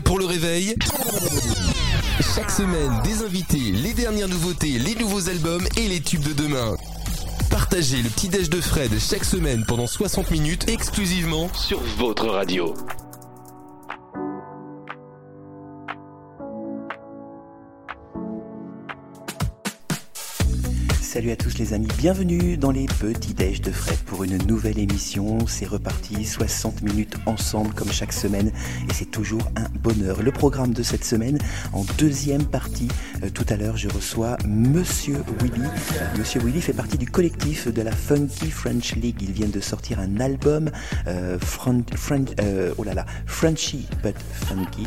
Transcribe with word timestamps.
pour 0.00 0.18
le 0.18 0.24
réveil 0.24 0.74
Chaque 2.34 2.50
semaine, 2.50 3.00
des 3.04 3.22
invités, 3.24 3.72
les 3.72 3.94
dernières 3.94 4.28
nouveautés, 4.28 4.78
les 4.78 4.94
nouveaux 4.94 5.28
albums 5.28 5.66
et 5.76 5.88
les 5.88 6.00
tubes 6.00 6.22
de 6.22 6.32
demain. 6.32 6.74
Partagez 7.50 8.02
le 8.02 8.08
petit 8.08 8.28
déj 8.28 8.50
de 8.50 8.60
Fred 8.60 8.92
chaque 8.98 9.24
semaine 9.24 9.64
pendant 9.66 9.86
60 9.86 10.30
minutes 10.30 10.68
exclusivement 10.68 11.48
sur 11.54 11.80
votre 11.98 12.26
radio. 12.26 12.74
Salut 21.16 21.30
à 21.30 21.36
tous 21.36 21.56
les 21.56 21.72
amis, 21.72 21.88
bienvenue 21.96 22.58
dans 22.58 22.70
les 22.70 22.84
petits 22.84 23.32
déj 23.32 23.62
de 23.62 23.70
Fred 23.70 23.96
pour 24.00 24.22
une 24.22 24.36
nouvelle 24.46 24.78
émission. 24.78 25.46
C'est 25.46 25.64
reparti, 25.64 26.26
60 26.26 26.82
minutes 26.82 27.14
ensemble 27.24 27.72
comme 27.72 27.90
chaque 27.90 28.12
semaine 28.12 28.48
et 28.86 28.92
c'est 28.92 29.10
toujours 29.10 29.40
un 29.56 29.66
bonheur. 29.78 30.22
Le 30.22 30.30
programme 30.30 30.74
de 30.74 30.82
cette 30.82 31.06
semaine 31.06 31.38
en 31.72 31.86
deuxième 31.96 32.44
partie. 32.44 32.88
Euh, 33.22 33.30
tout 33.30 33.46
à 33.48 33.56
l'heure, 33.56 33.78
je 33.78 33.88
reçois 33.88 34.36
Monsieur 34.46 35.16
Willy. 35.40 35.64
Euh, 35.64 36.18
Monsieur 36.18 36.38
Willy 36.42 36.60
fait 36.60 36.74
partie 36.74 36.98
du 36.98 37.06
collectif 37.06 37.66
de 37.66 37.80
la 37.80 37.92
Funky 37.92 38.50
French 38.50 38.94
League. 38.96 39.16
Ils 39.22 39.32
viennent 39.32 39.50
de 39.50 39.60
sortir 39.60 40.00
un 40.00 40.20
album, 40.20 40.70
euh, 41.06 41.38
oh 42.76 42.84
là 42.84 42.92
là, 42.92 43.06
Frenchy 43.24 43.86
but 44.02 44.16
Funky. 44.46 44.86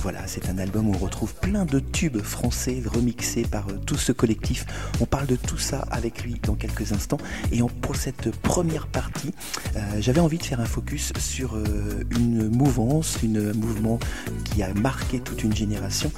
voilà, 0.00 0.20
c'est 0.26 0.48
un 0.48 0.56
album 0.56 0.88
où 0.88 0.94
on 0.94 0.98
retrouve 0.98 1.34
plein 1.34 1.66
de 1.66 1.78
tubes 1.78 2.22
français 2.22 2.82
remixés 2.86 3.42
par 3.42 3.66
tout 3.84 3.98
ce 3.98 4.12
collectif. 4.12 4.64
On 5.02 5.04
parle 5.04 5.26
de 5.26 5.36
tout 5.36 5.57
ça 5.60 5.84
avec 5.90 6.22
lui 6.22 6.40
dans 6.42 6.54
quelques 6.54 6.92
instants. 6.92 7.18
Et 7.52 7.60
pour 7.82 7.96
cette 7.96 8.30
première 8.30 8.86
partie, 8.86 9.32
euh, 9.76 9.80
j'avais 10.00 10.20
envie 10.20 10.38
de 10.38 10.42
faire 10.42 10.60
un 10.60 10.66
focus 10.66 11.12
sur 11.18 11.54
euh, 11.56 12.04
une 12.10 12.48
mouvance, 12.48 13.18
une, 13.22 13.50
un 13.50 13.54
mouvement 13.54 13.98
qui 14.44 14.62
a 14.62 14.72
marqué 14.74 15.20
toute 15.20 15.42
une 15.44 15.54
génération, 15.54 16.10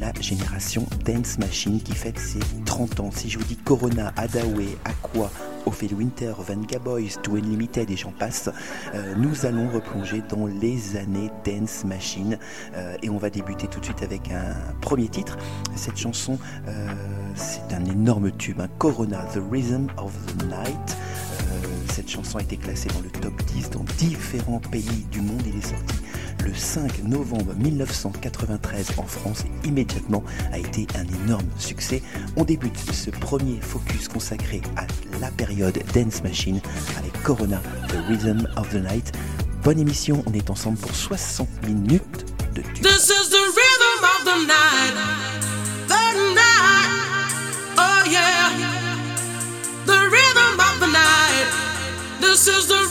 la 0.00 0.12
génération 0.20 0.86
Dance 1.04 1.38
Machine 1.38 1.80
qui 1.80 1.94
fête 1.94 2.18
ses 2.18 2.40
30 2.64 3.00
ans. 3.00 3.10
Si 3.14 3.28
je 3.28 3.38
vous 3.38 3.44
dis 3.44 3.56
Corona, 3.56 4.12
Adawe, 4.16 4.62
Aqua, 4.84 5.30
Ophélie 5.66 5.94
Winter, 5.94 6.32
Venga 6.38 6.78
Boys, 6.78 7.20
To 7.22 7.36
Unlimited 7.36 7.90
et 7.90 7.96
j'en 7.96 8.12
passe, 8.12 8.50
euh, 8.94 9.14
nous 9.16 9.46
allons 9.46 9.68
replonger 9.68 10.22
dans 10.28 10.46
les 10.46 10.96
années 10.96 11.30
Dance 11.44 11.84
Machine 11.84 12.38
et 13.02 13.10
on 13.10 13.18
va 13.18 13.30
débuter 13.30 13.66
tout 13.66 13.80
de 13.80 13.84
suite 13.84 14.02
avec 14.02 14.30
un 14.30 14.54
premier 14.80 15.08
titre. 15.08 15.36
Cette 15.74 15.96
chanson, 15.96 16.38
c'est 17.34 17.74
un 17.74 17.84
énorme 17.84 18.30
tube, 18.32 18.60
un 18.60 18.68
Corona, 18.78 19.24
The 19.32 19.40
Rhythm 19.50 19.88
of 19.96 20.12
the 20.26 20.44
Night. 20.44 20.96
Euh, 21.40 21.66
cette 21.92 22.10
chanson 22.10 22.38
a 22.38 22.42
été 22.42 22.56
classée 22.56 22.88
dans 22.94 23.00
le 23.00 23.10
top 23.10 23.42
10 23.44 23.70
dans 23.70 23.84
différents 23.96 24.60
pays 24.60 25.06
du 25.10 25.20
monde. 25.20 25.42
Il 25.46 25.56
est 25.56 25.66
sorti 25.66 25.96
le 26.44 26.54
5 26.54 27.04
novembre 27.04 27.54
1993 27.56 28.92
en 28.98 29.04
France 29.04 29.44
immédiatement 29.64 30.22
a 30.52 30.58
été 30.58 30.86
un 30.96 31.06
énorme 31.24 31.46
succès. 31.58 32.02
On 32.36 32.44
débute 32.44 32.78
ce 32.92 33.10
premier 33.10 33.60
focus 33.60 34.08
consacré 34.08 34.60
à 34.76 34.86
la 35.20 35.30
période 35.30 35.78
Dance 35.94 36.22
Machine 36.22 36.60
avec 36.98 37.12
Corona, 37.22 37.60
The 37.88 37.98
Rhythm 38.08 38.48
of 38.56 38.68
the 38.70 38.82
Night. 38.82 39.12
Bonne 39.62 39.78
émission, 39.78 40.22
on 40.26 40.32
est 40.32 40.50
ensemble 40.50 40.78
pour 40.78 40.94
60 40.94 41.48
minutes 41.66 42.26
de 42.54 42.62
tube. 42.62 42.82
This 42.82 43.10
is 43.10 43.30
the 43.30 43.44
rhythm 43.56 44.04
of 44.04 44.24
the 44.24 44.46
night. 44.46 44.94
The 45.88 46.34
night. 46.34 46.88
Oh 47.76 48.10
yeah. 48.10 48.78
This 52.38 52.46
is 52.46 52.68
the 52.68 52.87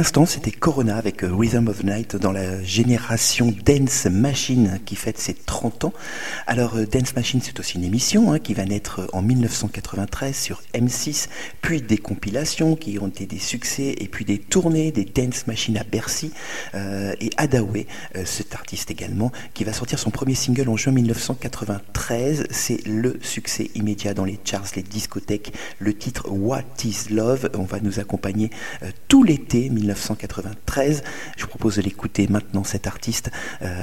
l'instant, 0.00 0.24
c'était 0.24 0.50
Corona 0.50 0.96
avec 0.96 1.22
euh, 1.24 1.30
Rhythm 1.30 1.68
of 1.68 1.84
Night 1.84 2.16
dans 2.16 2.32
la 2.32 2.62
génération 2.62 3.54
Dance 3.66 4.06
Machine 4.06 4.80
qui 4.86 4.96
fête 4.96 5.18
ses 5.18 5.34
30 5.34 5.84
ans. 5.84 5.92
Alors, 6.46 6.76
euh, 6.76 6.86
Dance 6.86 7.14
Machine, 7.14 7.42
c'est 7.42 7.60
aussi 7.60 7.76
une 7.76 7.84
émission 7.84 8.32
hein, 8.32 8.38
qui 8.38 8.54
va 8.54 8.64
naître 8.64 9.06
en 9.12 9.20
1993 9.20 10.34
sur 10.34 10.62
M6, 10.72 11.28
puis 11.60 11.82
des 11.82 11.98
compilations 11.98 12.76
qui 12.76 12.98
ont 12.98 13.08
été 13.08 13.26
des 13.26 13.38
succès, 13.38 13.94
et 13.98 14.08
puis 14.08 14.24
des 14.24 14.38
tournées, 14.38 14.90
des 14.90 15.04
Dance 15.04 15.46
Machine 15.46 15.76
à 15.76 15.84
Bercy, 15.84 16.32
euh, 16.74 17.12
et 17.20 17.28
Adawe, 17.36 17.84
cet 18.24 18.54
artiste 18.54 18.90
également, 18.90 19.30
qui 19.52 19.64
va 19.64 19.74
sortir 19.74 19.98
son 19.98 20.08
premier 20.08 20.34
single 20.34 20.70
en 20.70 20.78
juin 20.78 20.94
1993. 20.94 22.46
C'est 22.50 22.86
le 22.86 23.18
succès 23.20 23.70
immédiat 23.74 24.14
dans 24.14 24.24
les 24.24 24.38
charts, 24.42 24.64
les 24.76 24.82
discothèques. 24.82 25.52
Le 25.78 25.92
titre 25.92 26.30
What 26.30 26.62
is 26.84 27.12
Love, 27.12 27.50
on 27.52 27.64
va 27.64 27.80
nous 27.80 28.00
accompagner 28.00 28.48
tout 29.08 29.24
l'été 29.24 29.68
1993. 29.68 29.89
Je 29.94 31.42
vous 31.42 31.48
propose 31.48 31.76
de 31.76 31.82
l'écouter 31.82 32.26
maintenant, 32.28 32.64
cet 32.64 32.86
artiste 32.86 33.30
euh. 33.62 33.82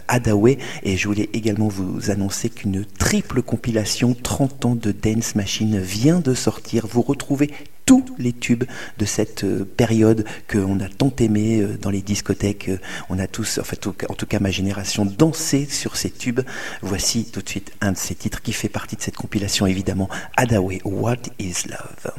Et 0.84 0.98
je 0.98 1.08
voulais 1.08 1.30
également 1.34 1.68
vous 1.68 2.12
annoncer 2.12 2.50
qu'une 2.50 2.86
triple 2.86 3.42
compilation 3.42 4.14
30 4.14 4.66
ans 4.66 4.76
de 4.76 4.92
Dance 4.92 5.36
Machine 5.36 5.80
vient 5.80 6.20
de 6.20 6.34
sortir. 6.34 6.88
Vous 6.88 7.02
retrouvez 7.02 7.52
tous 7.86 8.06
les 8.20 8.34
tubes 8.34 8.66
de 8.98 9.06
cette 9.06 9.46
euh, 9.46 9.66
période 9.66 10.26
qu'on 10.52 10.80
a 10.82 10.90
tant 10.90 11.14
aimé 11.20 11.62
euh, 11.62 11.78
dans 11.82 11.90
les 11.90 12.02
discothèques. 12.02 12.70
On 13.10 13.18
a 13.18 13.28
tous, 13.28 13.60
en, 13.60 14.12
en 14.12 14.14
tout 14.14 14.26
cas 14.26 14.40
ma 14.40 14.52
génération, 14.52 15.06
dansé 15.06 15.66
sur 15.66 15.96
ces 15.96 16.12
tubes. 16.12 16.42
Voici 16.82 17.26
tout 17.32 17.42
de 17.42 17.50
suite 17.50 17.72
un 17.80 17.94
de 17.94 17.98
ces 17.98 18.14
titres 18.14 18.42
qui 18.42 18.52
fait 18.52 18.70
partie 18.70 18.98
de 18.98 19.02
cette 19.02 19.16
compilation, 19.16 19.66
évidemment, 19.66 20.10
Adawe, 20.36 20.80
What 20.84 21.24
is 21.40 21.64
Love? 21.70 22.14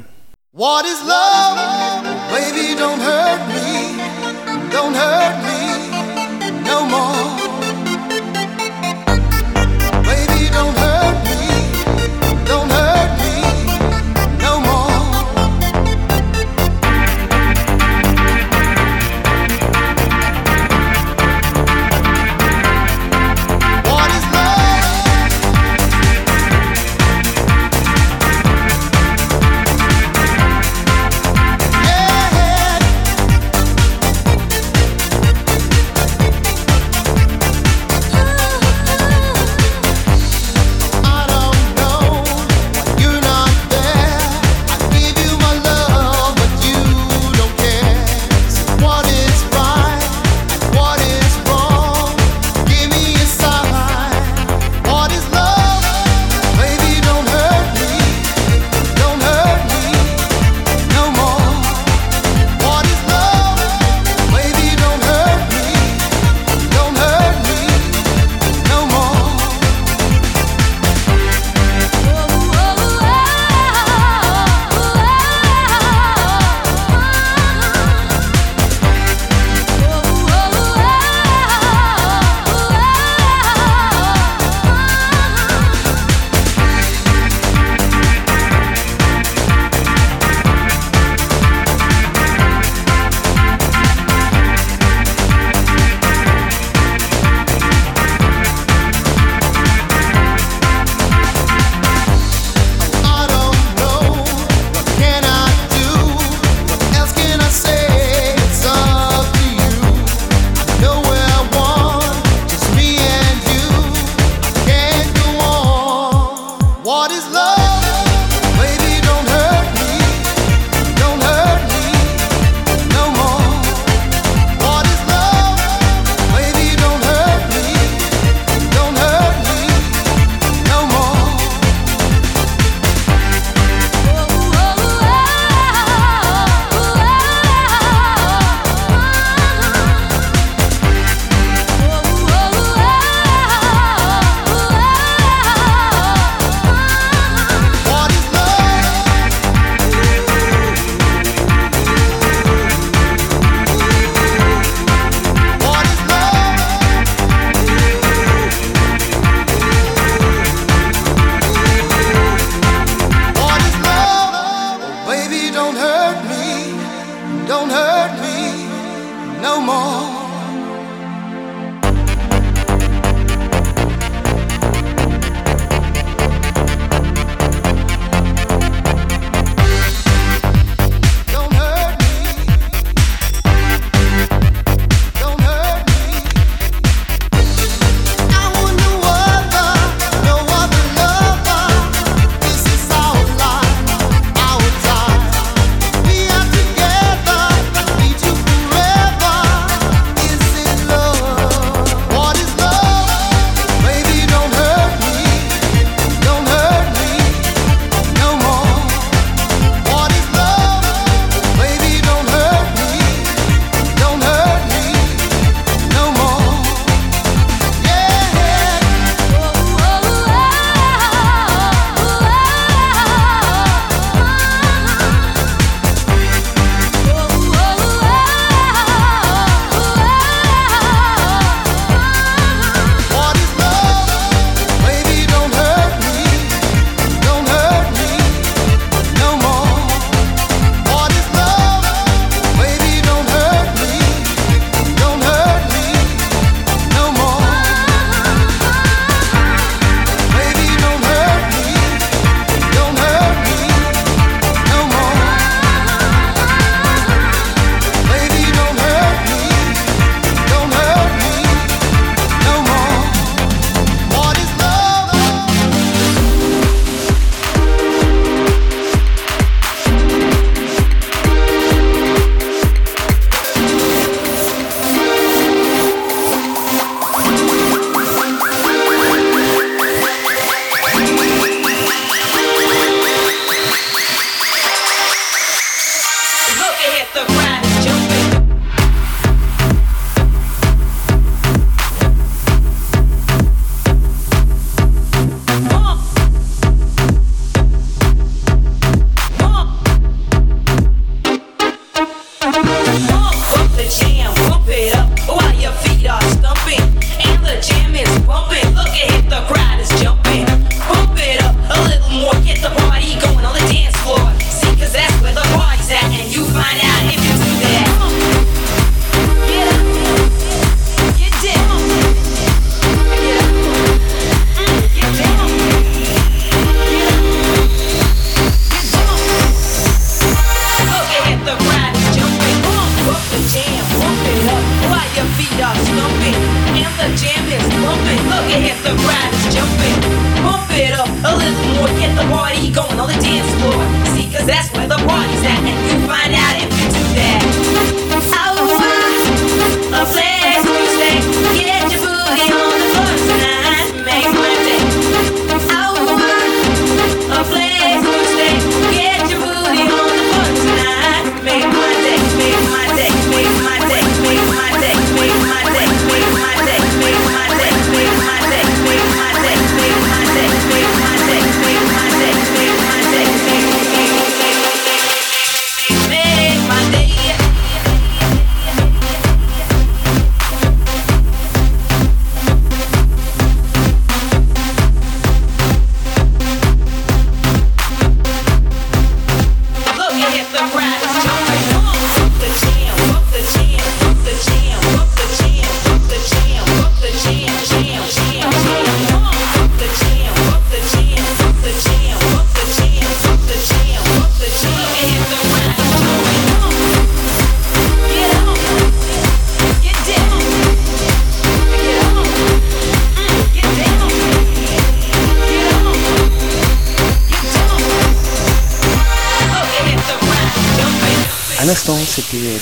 What 0.59 0.87
is 0.87 1.01
love? 1.07 2.03
Baby, 2.33 2.75
don't 2.75 2.99
hurt 2.99 3.47
me. 3.47 3.95
Don't 4.73 4.93
hurt 4.93 5.37
me 5.47 6.65
no 6.65 6.85
more. 6.85 7.38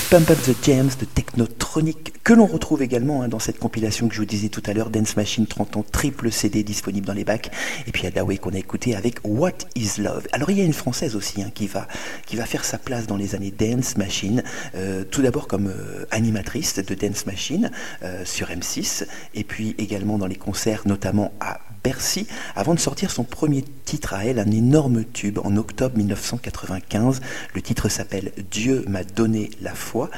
Pump 0.08 0.30
Up 0.30 0.38
the 0.44 0.54
Jams 0.62 0.94
de 0.94 1.06
Technotronic, 1.36 2.22
que 2.24 2.32
l'on 2.32 2.46
retrouve 2.46 2.82
également 2.82 3.20
hein, 3.20 3.28
dans 3.28 3.38
cette 3.38 3.58
compilation 3.58 4.08
que 4.08 4.14
je 4.14 4.20
vous 4.20 4.26
disais 4.26 4.48
tout 4.48 4.62
à 4.64 4.72
l'heure, 4.72 4.88
Dance 4.88 5.16
Machine 5.16 5.46
30 5.46 5.76
ans, 5.76 5.84
triple 5.92 6.32
CD 6.32 6.62
disponible 6.62 7.06
dans 7.06 7.12
les 7.12 7.24
bacs. 7.24 7.50
Et 7.86 7.92
puis 7.92 8.06
Adaway 8.06 8.38
qu'on 8.38 8.54
a 8.54 8.58
écouté 8.58 8.96
avec 8.96 9.18
What 9.22 9.58
is 9.74 10.00
Love. 10.00 10.26
Alors 10.32 10.50
il 10.50 10.56
y 10.56 10.62
a 10.62 10.64
une 10.64 10.72
française 10.72 11.14
aussi 11.14 11.42
hein, 11.42 11.50
qui, 11.54 11.66
va, 11.66 11.88
qui 12.24 12.36
va 12.36 12.46
faire 12.46 12.64
sa 12.64 12.78
place 12.78 13.06
dans 13.06 13.18
les 13.18 13.34
années 13.34 13.50
Dance 13.50 13.98
Machine, 13.98 14.42
euh, 14.76 15.04
tout 15.04 15.20
d'abord 15.20 15.46
comme 15.46 15.66
euh, 15.66 16.06
animatrice 16.10 16.76
de 16.76 16.94
Dance 16.94 17.26
Machine 17.26 17.70
euh, 18.02 18.24
sur 18.24 18.48
M6, 18.48 19.06
et 19.34 19.44
puis 19.44 19.74
également 19.76 20.16
dans 20.16 20.26
les 20.26 20.36
concerts, 20.36 20.82
notamment 20.86 21.32
à 21.40 21.60
Bercy, 21.84 22.26
avant 22.56 22.74
de 22.74 22.80
sortir 22.80 23.12
son 23.12 23.22
premier 23.22 23.62
titre 23.84 24.14
à 24.14 24.24
elle, 24.24 24.40
un 24.40 24.50
énorme 24.50 25.04
tube 25.04 25.38
en 25.44 25.56
octobre 25.56 25.96
1995. 25.96 27.20
Le 27.54 27.62
titre 27.62 27.88
s'appelle 27.88 28.32
Dieu 28.50 28.84
m'a 28.88 29.04
donné 29.04 29.50
la 29.60 29.72
foi. 29.72 30.10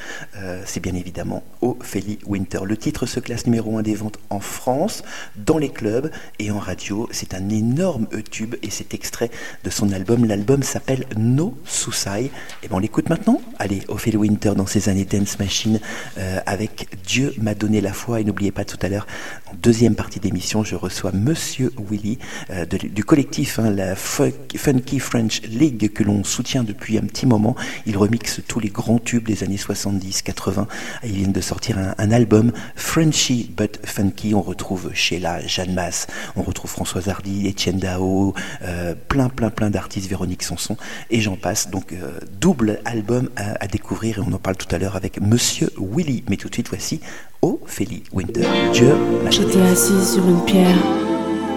C'est 0.65 0.81
bien 0.81 0.95
évidemment 1.09 1.43
Ophélie 1.63 2.19
Winter. 2.27 2.59
Le 2.67 2.77
titre 2.77 3.07
se 3.07 3.19
classe 3.19 3.47
numéro 3.47 3.79
1 3.79 3.83
des 3.83 3.95
ventes 3.95 4.19
en 4.29 4.41
France, 4.41 5.03
dans 5.37 5.57
les 5.57 5.71
clubs 5.71 6.11
et 6.39 6.51
en 6.51 6.59
radio. 6.59 7.09
C'est 7.13 7.33
un 7.33 7.49
énorme 7.49 8.07
tube 8.31 8.57
et 8.63 8.69
c'est 8.69 8.93
extrait 8.93 9.31
de 9.65 9.71
son 9.71 9.91
album. 9.93 10.27
L'album 10.27 10.63
s'appelle 10.63 11.07
No 11.17 11.57
Suicide. 11.65 12.31
Et 12.63 12.69
bon, 12.69 12.77
on 12.77 12.79
l'écoute 12.79 13.09
maintenant. 13.09 13.41
Allez, 13.59 13.81
Ophélie 13.89 14.19
Winter 14.19 14.53
dans 14.55 14.67
ses 14.67 14.91
années 14.91 15.07
Dance 15.07 15.39
Machine 15.39 15.81
euh, 16.19 16.41
avec 16.45 16.89
Dieu 17.07 17.33
m'a 17.41 17.55
donné 17.55 17.81
la 17.81 17.95
foi. 17.95 18.21
Et 18.21 18.25
n'oubliez 18.25 18.53
pas 18.53 18.67
tout 18.67 18.79
à 18.83 18.91
l'heure, 18.91 19.07
en 19.51 19.55
deuxième 19.63 19.95
partie 19.95 20.21
d'émission, 20.21 20.63
je 20.63 20.75
reçois 20.75 21.13
Monsieur 21.13 21.73
Willy 21.91 22.19
euh, 22.51 22.67
du 22.67 23.03
collectif 23.03 23.59
hein, 23.59 23.71
la 23.71 23.97
Funky 23.97 24.99
French 24.99 25.43
League 25.43 25.91
que 25.93 26.05
l'on 26.05 26.23
soutient 26.23 26.65
depuis 26.65 26.99
un 26.99 27.03
petit 27.03 27.25
moment. 27.25 27.57
Il 27.87 27.97
remixe 27.97 28.43
tous 28.47 28.61
les 28.61 28.69
grands 28.69 28.99
tubes 28.99 29.27
des 29.27 29.45
années 29.45 29.57
70, 29.57 30.23
80. 30.23 30.69
Ils 31.05 31.13
viennent 31.13 31.33
de 31.33 31.41
sortir 31.41 31.79
un, 31.79 32.11
album 32.11 32.53
Frenchy 32.77 33.51
but 33.57 33.81
Funky. 33.85 34.35
On 34.35 34.43
retrouve 34.43 34.91
Sheila, 34.93 35.47
Jeanne 35.47 35.73
Masse, 35.73 36.09
on 36.37 36.43
retrouve 36.43 36.71
Françoise 36.71 37.09
Hardy, 37.09 37.49
Etienne 37.49 37.79
Dao, 37.79 38.35
euh, 38.63 38.95
plein 39.09 39.29
plein 39.31 39.51
plein 39.51 39.71
d'artistes, 39.71 40.09
Véronique 40.09 40.43
Sanson 40.43 40.77
et 41.11 41.21
j'en 41.21 41.37
passe. 41.37 41.71
Donc 41.71 41.93
euh, 41.93 42.19
double 42.39 42.81
album 42.85 43.31
à, 43.37 43.67
découvrir 43.67 44.19
et 44.19 44.23
on 44.27 44.33
en 44.33 44.39
parle 44.39 44.57
tout 44.57 44.75
à 44.75 44.79
l'heure 44.79 44.97
avec 44.97 45.21
Monsieur 45.21 45.71
Willy. 45.79 46.25
Mais 46.29 46.37
tout 46.37 46.49
de 46.49 46.55
suite 46.55 46.69
voici 46.69 47.01
Ophélie 47.41 48.03
Winter. 48.13 48.47
Dieu. 48.73 48.97
J'étais 49.31 49.61
assise 49.61 50.15
sur 50.15 50.29
une 50.29 50.45
pierre. 50.45 50.77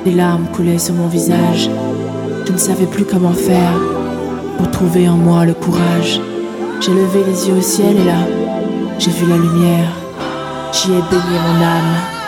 Des 0.05 0.11
larmes 0.11 0.47
coulaient 0.53 0.77
sur 0.77 0.93
mon 0.93 1.07
visage. 1.07 1.69
Je 2.45 2.51
ne 2.51 2.57
savais 2.57 2.85
plus 2.85 3.05
comment 3.05 3.33
faire 3.33 3.73
pour 4.57 4.69
trouver 4.69 5.09
en 5.09 5.17
moi 5.17 5.45
le 5.45 5.53
courage. 5.53 6.19
J'ai 6.81 6.93
levé 6.93 7.23
les 7.25 7.47
yeux 7.47 7.55
au 7.55 7.61
ciel 7.61 7.97
et 7.97 8.03
là, 8.03 8.27
j'ai 8.99 9.11
vu 9.11 9.27
la 9.27 9.37
lumière. 9.37 9.91
J'y 10.71 10.91
ai 10.91 11.01
baigné 11.01 11.39
mon 11.47 11.63
âme. 11.63 12.20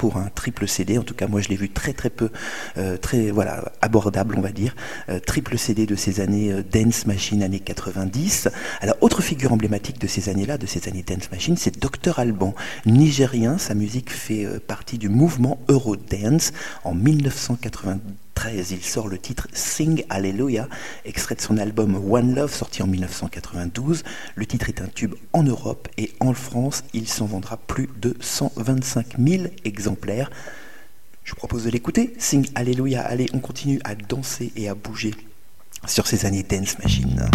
Pour 0.00 0.16
un 0.16 0.30
triple 0.40 0.66
CD. 0.66 0.96
En 0.96 1.02
tout 1.02 1.12
cas, 1.12 1.26
moi 1.26 1.42
je 1.42 1.50
l'ai 1.50 1.56
vu 1.56 1.68
très 1.68 1.92
très 1.92 2.08
peu, 2.08 2.30
euh, 2.78 2.96
très 2.96 3.30
voilà 3.30 3.72
abordable 3.82 4.36
on 4.38 4.40
va 4.40 4.52
dire. 4.52 4.74
Euh, 5.10 5.20
triple 5.20 5.58
CD 5.58 5.84
de 5.84 5.96
ces 5.96 6.20
années 6.20 6.50
euh, 6.50 6.62
Dance 6.62 7.04
Machine 7.04 7.42
années 7.42 7.60
90. 7.60 8.48
Alors 8.80 8.96
autre 9.02 9.20
figure 9.20 9.52
emblématique 9.52 10.00
de 10.00 10.06
ces 10.06 10.30
années-là, 10.30 10.56
de 10.56 10.64
ces 10.64 10.88
années 10.88 11.04
Dance 11.06 11.30
Machine, 11.30 11.58
c'est 11.58 11.78
Dr 11.78 12.18
Alban, 12.18 12.54
nigérien. 12.86 13.58
Sa 13.58 13.74
musique 13.74 14.10
fait 14.10 14.46
partie 14.60 14.96
du 14.96 15.10
mouvement 15.10 15.60
Eurodance. 15.68 16.52
En 16.84 16.94
1993, 16.94 18.70
il 18.70 18.82
sort 18.82 19.08
le 19.08 19.18
titre 19.18 19.46
Sing 19.52 20.04
Hallelujah, 20.08 20.68
extrait 21.04 21.34
de 21.34 21.42
son 21.42 21.58
album 21.58 21.96
One 22.10 22.34
Love, 22.34 22.54
sorti 22.54 22.82
en 22.82 22.86
1992. 22.86 24.02
Le 24.34 24.46
titre 24.46 24.70
est 24.70 24.80
un 24.80 24.86
tube 24.86 25.14
en 25.34 25.42
Europe 25.42 25.88
et 25.98 26.12
en 26.20 26.32
France, 26.32 26.84
il 26.94 27.06
s'en 27.06 27.26
vendra 27.26 27.58
plus 27.58 27.90
de 28.00 28.16
125 28.20 29.18
000 29.18 29.44
exemplaires. 29.64 30.29
Je 31.24 31.30
vous 31.32 31.36
propose 31.36 31.64
de 31.64 31.70
l'écouter. 31.70 32.14
Sing 32.18 32.48
Alléluia. 32.54 33.02
Allez, 33.02 33.26
on 33.32 33.38
continue 33.38 33.80
à 33.84 33.94
danser 33.94 34.52
et 34.56 34.68
à 34.68 34.74
bouger 34.74 35.14
sur 35.86 36.06
ces 36.06 36.26
années 36.26 36.42
Dance 36.42 36.78
Machine. 36.78 37.30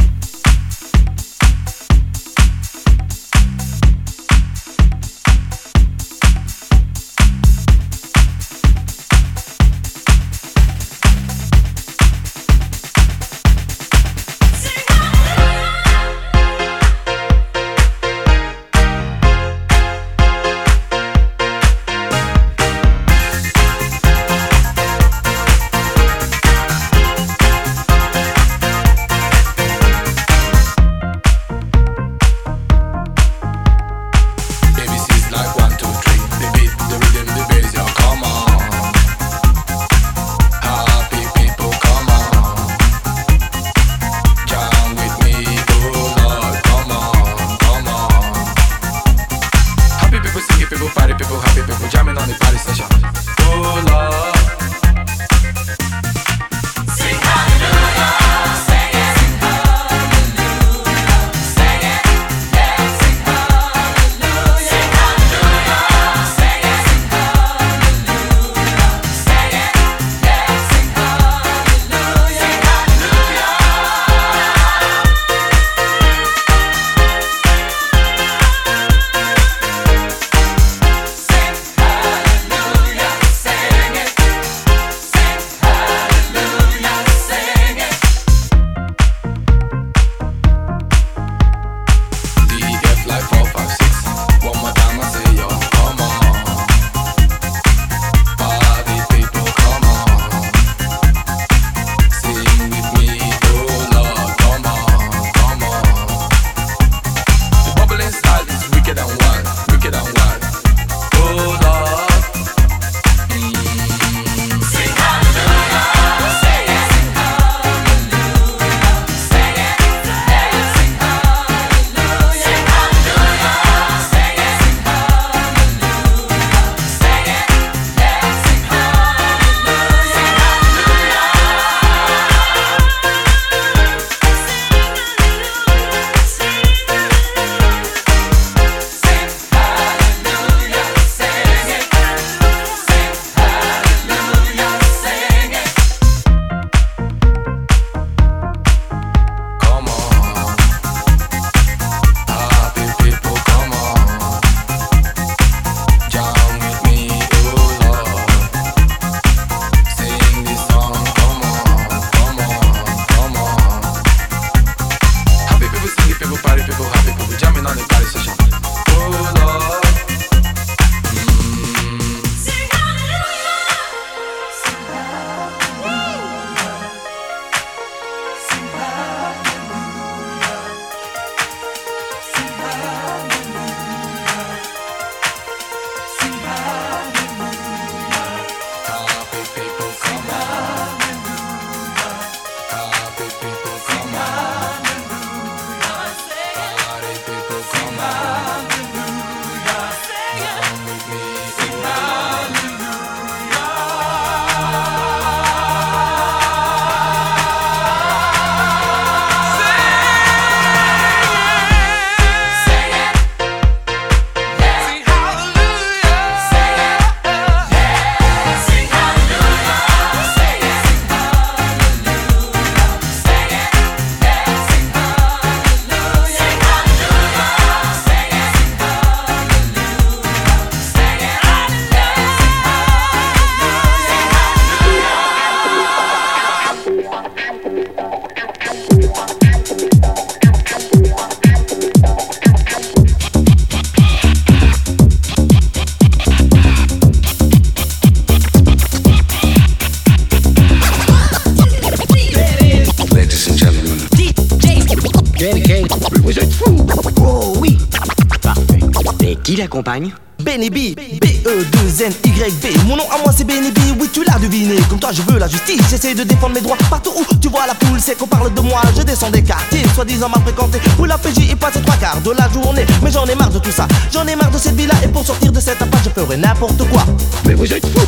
Benny 259.85 260.69
B, 260.69 260.95
B-E-2-N-Y-B 261.21 262.87
Mon 262.87 262.97
nom 262.97 263.03
à 263.11 263.19
moi 263.19 263.31
c'est 263.35 263.43
Benny 263.43 263.71
B, 263.71 263.77
oui 263.99 264.09
tu 264.11 264.23
l'as 264.23 264.39
deviné. 264.39 264.75
Comme 264.89 264.99
toi 264.99 265.11
je 265.13 265.21
veux 265.21 265.37
la 265.37 265.47
justice, 265.47 265.79
j'essaie 265.89 266.15
de 266.15 266.23
défendre 266.23 266.55
mes 266.55 266.61
droits 266.61 266.75
Partout 266.89 267.11
où 267.15 267.35
tu 267.35 267.47
vois 267.49 267.67
la 267.67 267.75
foule, 267.75 267.99
c'est 268.01 268.17
qu'on 268.17 268.25
parle 268.27 268.51
de 268.53 268.61
moi. 268.61 268.81
Je 268.97 269.03
descends 269.03 269.29
des 269.29 269.43
quartiers, 269.43 269.83
soi-disant 269.93 270.27
mal 270.29 270.41
fréquentés 270.41 270.79
Où 270.99 271.05
la 271.05 271.17
PJ 271.19 271.51
y 271.51 271.55
passe 271.55 271.79
trois 271.83 271.95
quarts 271.97 272.19
de 272.21 272.31
la 272.31 272.49
journée. 272.49 272.85
Mais 273.03 273.11
j'en 273.11 273.25
ai 273.25 273.35
marre 273.35 273.51
de 273.51 273.59
tout 273.59 273.71
ça, 273.71 273.87
j'en 274.11 274.25
ai 274.25 274.35
marre 274.35 274.51
de 274.51 274.57
cette 274.57 274.75
vie-là. 274.75 274.95
Et 275.03 275.07
pour 275.07 275.23
sortir 275.25 275.51
de 275.51 275.59
cette 275.59 275.81
impasse 275.81 276.01
je 276.05 276.09
ferai 276.09 276.37
n'importe 276.37 276.83
quoi. 276.89 277.05
Mais 277.45 277.53
vous 277.53 277.71
êtes 277.71 277.85
fou 277.85 278.01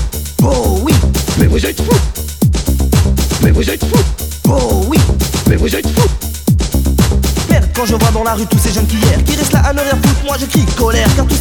Oh 0.44 0.80
oui. 0.82 0.94
Mais 1.38 1.46
vous 1.46 1.64
êtes 1.66 1.80
fou 1.82 1.96
Mais 3.44 3.52
vous 3.52 3.70
êtes 3.70 3.86
fou 3.86 4.00
Oh 4.50 4.84
oui. 4.88 4.98
Mais 5.48 5.56
vous 5.56 5.74
êtes 5.76 5.88
fou 5.88 6.08
Merde, 7.50 7.66
quand 7.74 7.86
je 7.86 7.96
vois 7.96 8.12
dans 8.12 8.24
la 8.24 8.34
rue 8.34 8.46
tous 8.48 8.58
ces 8.60 8.74
jeunes 8.74 8.88
qui 8.88 8.98
hier 8.98 9.24
Qui 9.24 9.36
restent 9.36 9.54
là 9.54 9.62
à 9.66 9.74
ne 9.74 9.80
rien 9.80 9.92
foutre, 9.92 10.24
moi 10.26 10.36
je 10.40 10.46
crie 10.46 10.66
colère. 10.78 11.08
Car 11.16 11.26
tous 11.26 11.37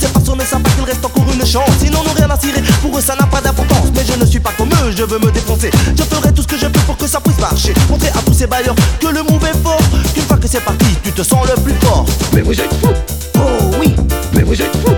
veux 5.06 5.18
me 5.18 5.30
défoncer. 5.30 5.70
Je 5.96 6.02
ferai 6.02 6.32
tout 6.32 6.42
ce 6.42 6.46
que 6.46 6.58
je 6.58 6.66
peux 6.66 6.80
pour 6.80 6.96
que 6.96 7.06
ça 7.06 7.20
puisse 7.20 7.38
marcher. 7.38 7.72
Montrer 7.88 8.08
à 8.08 8.22
tous 8.24 8.32
ces 8.34 8.46
bailleurs 8.46 8.74
que 9.00 9.06
le 9.06 9.22
move 9.22 9.44
est 9.44 9.62
fort. 9.62 9.80
Qu'une 10.14 10.22
fois 10.24 10.36
que 10.36 10.48
c'est 10.48 10.60
parti, 10.60 10.86
tu 11.02 11.12
te 11.12 11.22
sens 11.22 11.46
le 11.48 11.60
plus 11.62 11.74
fort. 11.82 12.04
Mais 12.32 12.42
vous 12.42 12.52
êtes 12.52 12.72
fou 12.80 12.88
Oh 13.36 13.70
oui. 13.80 13.94
Mais 14.34 14.42
vous 14.42 14.60
êtes 14.60 14.76
fou 14.84 14.92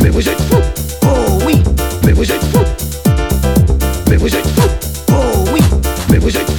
Mais 0.00 0.10
vous 0.10 0.28
êtes 0.28 0.40
fou 0.50 0.56
Oh 1.02 1.38
oui. 1.46 1.62
Mais 2.04 2.12
vous 2.12 2.30
êtes 2.30 2.44
fou 2.52 2.60
Mais 4.08 4.16
vous 4.16 4.34
êtes 4.34 4.46
fou 4.46 4.68
Oh 5.10 5.44
oui. 5.52 5.60
Mais 6.10 6.18
vous 6.18 6.36
êtes 6.36 6.50
fou 6.50 6.57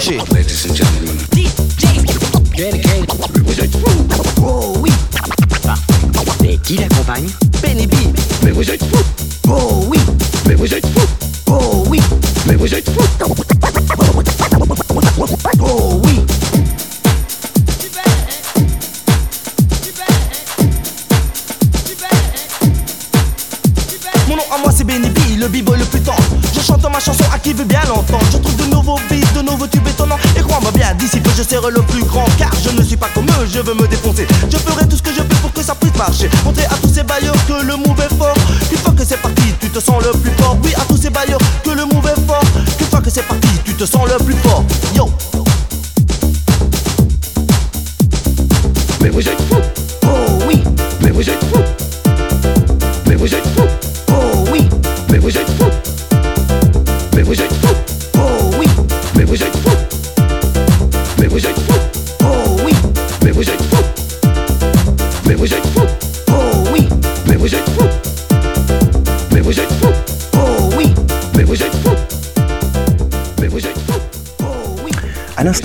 c'est 0.00 0.33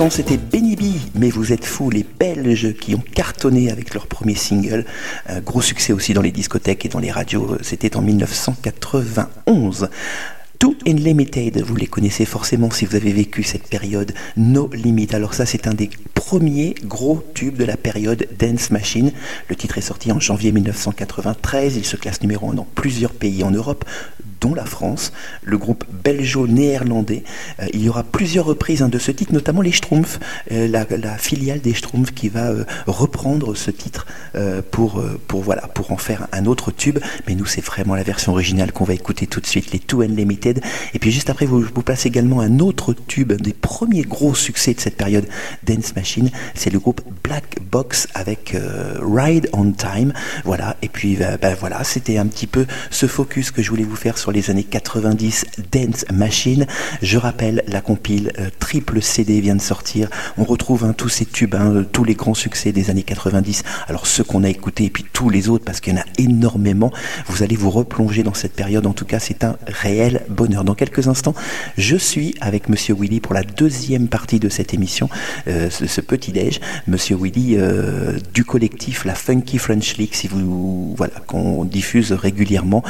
c'était 0.10 0.38
Benny 0.38 0.78
B, 0.78 0.84
mais 1.16 1.30
vous 1.30 1.52
êtes 1.52 1.66
fous, 1.66 1.90
les 1.90 2.06
Belges 2.18 2.74
qui 2.76 2.96
ont 2.96 3.04
cartonné 3.14 3.70
avec 3.70 3.94
leur 3.94 4.08
premier 4.08 4.36
single. 4.36 4.86
Gros 5.44 5.62
succès 5.62 5.92
aussi 5.92 6.14
dans 6.14 6.22
les 6.22 6.32
discothèques 6.32 6.86
et 6.86 6.90
dans 6.90 7.00
les 7.00 7.12
radios. 7.12 7.58
C'était 7.62 7.98
en 7.98 8.02
1991. 8.02 9.90
Too 10.58 10.76
Unlimited, 10.88 11.62
vous 11.62 11.76
les 11.76 11.88
connaissez 11.88 12.24
forcément 12.24 12.72
si 12.72 12.86
vous 12.86 12.96
avez 12.96 13.12
vécu 13.12 13.44
cette 13.44 13.68
période 13.68 14.14
No 14.38 14.70
Limit. 14.74 15.10
Alors 15.12 15.34
ça, 15.34 15.46
c'est 15.46 15.68
un 15.68 15.74
des 15.74 15.90
premiers 16.14 16.76
gros 16.84 17.22
tubes 17.34 17.58
de 17.58 17.66
la 17.66 17.76
période 17.78 18.28
Dance 18.38 18.72
Machine. 18.72 19.12
Le 19.50 19.56
titre 19.56 19.78
est 19.78 19.82
sorti 19.82 20.12
en 20.14 20.20
janvier 20.20 20.54
1993. 20.54 21.76
Il 21.76 21.86
se 21.86 21.98
classe 21.98 22.22
numéro 22.22 22.50
1 22.52 22.54
dans 22.54 22.68
plusieurs 22.76 23.12
pays 23.12 23.44
en 23.44 23.52
Europe, 23.52 23.84
dont 24.42 24.54
la 24.54 24.66
France, 24.66 25.12
le 25.44 25.58
groupe 25.58 25.86
belgeo-néerlandais. 26.04 27.24
Euh, 27.60 27.68
il 27.74 27.84
y 27.84 27.90
aura 27.90 28.04
plusieurs 28.04 28.46
reprises 28.46 28.82
hein, 28.82 28.90
de 28.90 29.00
ce 29.00 29.12
titre, 29.12 29.34
notamment 29.34 29.62
les 29.62 29.72
Schtroumpfs, 29.72 30.20
euh, 30.52 30.68
la, 30.68 30.86
filiale 31.18 31.60
des 31.60 31.74
Schtroumpfs 31.74 32.12
qui 32.12 32.30
va 32.30 32.50
euh, 32.50 32.64
reprendre 32.88 33.56
ce 33.56 33.72
titre 33.72 34.06
pour, 34.72 35.04
pour, 35.28 35.42
voilà, 35.42 35.68
pour 35.68 35.92
en 35.92 35.98
faire 35.98 36.28
un 36.32 36.46
autre 36.46 36.72
tube. 36.72 37.00
Mais 37.28 37.36
nous, 37.36 37.46
c'est 37.46 37.64
vraiment 37.64 37.96
la 37.96 38.04
version 38.04 38.32
originale 38.32 38.72
qu'on 38.72 38.84
va 38.84 38.94
écouter 38.94 39.28
tout 39.28 39.42
de 39.42 39.46
suite, 39.46 39.72
les 39.72 39.80
Two 39.80 40.02
Unlimited. 40.02 40.62
Et 40.94 41.00
puis 41.00 41.12
juste 41.12 41.30
après, 41.30 41.46
vous, 41.46 41.64
je 41.64 41.72
vous 41.74 41.82
place 41.82 42.06
également 42.06 42.40
un 42.42 42.60
autre 42.60 42.94
tube, 42.94 43.34
des 43.34 43.54
premiers 43.54 44.04
gros 44.04 44.36
succès 44.36 44.74
de 44.74 44.80
cette 44.80 44.96
période 44.96 45.28
Dance 45.64 45.96
Machine. 45.96 46.30
C'est 46.54 46.70
le 46.70 46.80
groupe 46.80 47.02
Black 47.24 47.58
Box 47.72 48.08
avec 48.14 48.56
Ride 49.02 49.50
on 49.54 49.72
Time. 49.72 50.14
Voilà, 50.46 50.78
et 50.82 50.90
puis 50.90 51.18
ben, 51.18 51.56
voilà, 51.60 51.84
c'était 51.84 52.18
un 52.18 52.28
petit 52.28 52.48
peu 52.48 52.66
ce 52.92 53.08
focus 53.08 53.52
que 53.52 53.62
je 53.62 53.70
voulais 53.70 53.84
vous 53.84 53.96
faire 53.96 54.18
sur 54.18 54.29
les 54.32 54.50
années 54.50 54.64
90 54.64 55.46
Dance 55.72 56.06
Machine. 56.14 56.68
Je 57.02 57.18
rappelle, 57.18 57.64
la 57.68 57.82
compile 57.82 58.32
euh, 58.40 58.50
triple 58.60 59.02
CD 59.02 59.42
vient 59.42 59.56
de 59.56 59.62
sortir. 59.62 60.10
On 60.38 60.44
retrouve 60.44 60.84
hein, 60.84 60.94
tous 60.94 61.10
ces 61.10 61.26
tubes, 61.26 61.56
hein, 61.56 61.72
euh, 61.74 61.84
tous 61.84 62.04
les 62.04 62.16
grands 62.16 62.34
succès 62.34 62.72
des 62.72 62.90
années 62.90 63.04
90. 63.04 63.64
Alors 63.88 64.08
ceux 64.08 64.24
qu'on 64.24 64.44
a 64.44 64.50
écoutés 64.50 64.86
et 64.86 64.90
puis 64.90 65.06
tous 65.12 65.30
les 65.30 65.50
autres, 65.50 65.66
parce 65.66 65.80
qu'il 65.80 65.94
y 65.94 65.98
en 65.98 66.02
a 66.02 66.06
énormément. 66.18 66.92
Vous 67.28 67.44
allez 67.44 67.56
vous 67.56 67.70
replonger 67.70 68.24
dans 68.24 68.34
cette 68.34 68.54
période. 68.54 68.86
En 68.86 68.94
tout 68.94 69.06
cas, 69.06 69.20
c'est 69.20 69.44
un 69.44 69.58
réel 69.68 70.22
bonheur. 70.30 70.64
Dans 70.64 70.76
quelques 70.76 71.08
instants, 71.08 71.36
je 71.78 71.96
suis 71.96 72.36
avec 72.42 72.70
Monsieur 72.70 72.96
Willy 72.96 73.20
pour 73.20 73.34
la 73.34 73.44
deuxième 73.44 74.08
partie 74.08 74.40
de 74.40 74.50
cette 74.50 74.74
émission, 74.74 75.10
euh, 75.48 75.70
ce, 75.70 76.02
petit 76.02 76.32
déj. 76.32 76.60
Monsieur 76.88 77.18
Willy 77.18 77.58
du 78.34 78.46
collectif 78.46 79.06
La 79.06 79.16
Funky 79.16 79.58
French 79.58 79.98
League, 79.98 80.14
si 80.14 80.28
vous 80.28 80.96
voilà, 80.96 81.14
qu'on 81.28 81.66
diffuse 81.66 82.12
régulièrement 82.14 82.84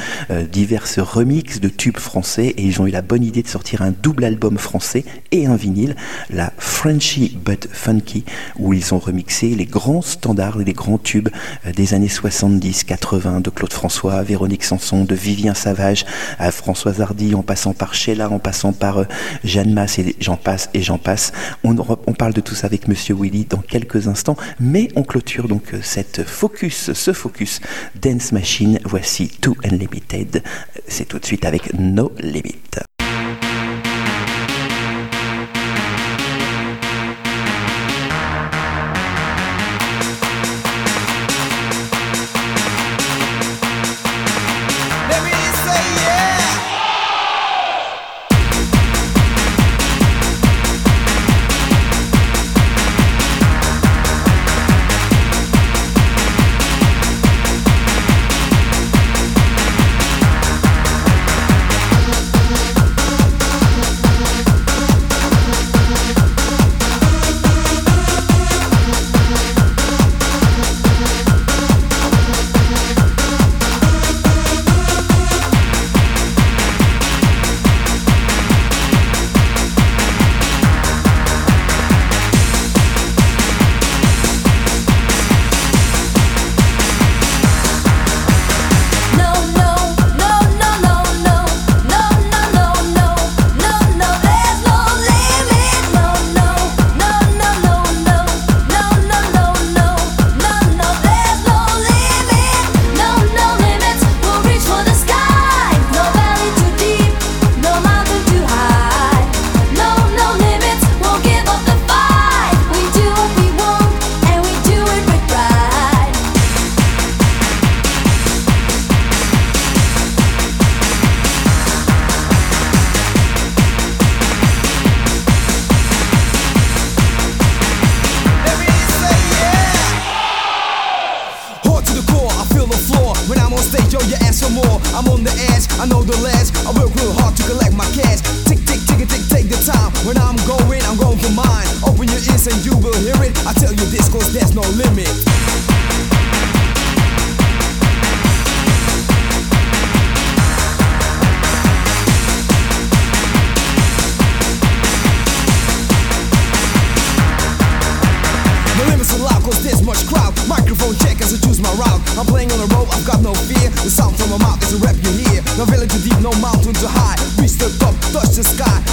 diverses 0.52 1.00
remixes 1.30 1.60
de 1.60 1.70
tubes 1.70 2.00
français 2.00 2.56
et 2.58 2.64
ils 2.64 2.82
ont 2.82 2.88
eu 2.88 2.90
la 2.90 3.04
bonne 3.04 3.24
idée 3.24 3.44
de 3.44 3.48
sortir 3.48 3.84
un 3.84 3.92
double 3.92 4.24
album 4.24 4.58
français 4.58 5.06
et 5.32 5.46
un 5.46 5.56
vinyle, 5.56 5.96
la 6.32 6.52
Frenchy 6.58 7.38
but 7.46 7.68
Funky, 7.72 8.26
où 8.58 8.74
ils 8.74 8.96
ont 8.96 8.98
remixé 8.98 9.50
les 9.50 9.68
grands 9.68 10.02
standards 10.02 10.60
et 10.60 10.64
les 10.64 10.74
grands 10.74 10.98
tubes 10.98 11.30
euh, 11.68 11.72
des 11.72 11.94
années 11.94 12.08
70-80 12.08 13.44
de 13.44 13.52
Claude 13.52 13.72
François, 13.72 14.24
Véronique 14.24 14.64
Sanson, 14.64 15.04
de 15.06 15.14
Vivien 15.14 15.54
Savage, 15.54 16.04
à 16.40 16.50
Françoise 16.50 17.00
Hardy, 17.00 17.36
en 17.36 17.44
passant 17.44 17.74
par 17.74 17.94
Sheila, 17.94 18.32
en 18.32 18.40
passant 18.40 18.74
par 18.74 18.98
euh, 18.98 19.06
Jeanne 19.44 19.72
Masse 19.72 20.00
et 20.00 20.16
j'en 20.20 20.36
passe 20.36 20.72
et 20.74 20.82
j'en 20.82 20.98
passe. 20.98 21.32
On, 21.64 21.76
on 21.78 22.14
parle 22.14 22.34
de 22.34 22.42
tout 22.42 22.56
ça 22.56 22.66
avec 22.66 22.88
Monsieur 22.88 23.16
Willy 23.16 23.46
dans 23.46 23.62
quelques 23.62 24.08
instants, 24.08 24.38
mais 24.60 24.88
on 24.96 25.04
clôture 25.04 25.48
donc 25.48 25.76
euh, 25.76 25.80
cette 25.84 26.24
focus, 26.24 26.92
ce 26.94 27.14
focus 27.14 27.62
Dance 28.02 28.32
Machine. 28.32 28.80
Voici 28.84 29.28
Too 29.28 29.56
Unlimited. 29.64 30.42
C'est 30.88 31.08
tout 31.08 31.19
de 31.20 31.26
suite 31.26 31.46
avec 31.46 31.74
No 31.78 32.12
Limit. 32.20 32.80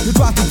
You 0.06 0.12
try 0.12 0.45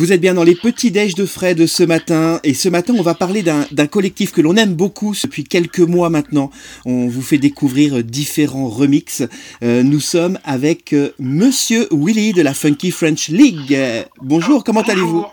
Vous 0.00 0.14
êtes 0.14 0.20
bien 0.22 0.32
dans 0.32 0.44
les 0.44 0.54
petits 0.54 0.90
déj 0.90 1.14
de 1.14 1.26
Fred 1.26 1.66
ce 1.66 1.82
matin 1.82 2.40
et 2.42 2.54
ce 2.54 2.70
matin 2.70 2.94
on 2.96 3.02
va 3.02 3.12
parler 3.12 3.42
d'un 3.42 3.86
collectif 3.86 4.32
que 4.32 4.40
l'on 4.40 4.56
aime 4.56 4.72
beaucoup 4.72 5.14
depuis 5.22 5.44
quelques 5.44 5.80
mois 5.80 6.08
maintenant. 6.08 6.50
On 6.86 7.06
vous 7.06 7.20
fait 7.20 7.36
découvrir 7.36 8.02
différents 8.02 8.70
remixes. 8.70 9.22
Euh, 9.62 9.82
nous 9.82 10.00
sommes 10.00 10.38
avec 10.42 10.94
euh, 10.94 11.10
Monsieur 11.18 11.86
Willy 11.92 12.32
de 12.32 12.40
la 12.40 12.54
Funky 12.54 12.92
French 12.92 13.28
League. 13.28 13.78
Bonjour, 14.22 14.64
comment 14.64 14.80
allez-vous? 14.80 15.26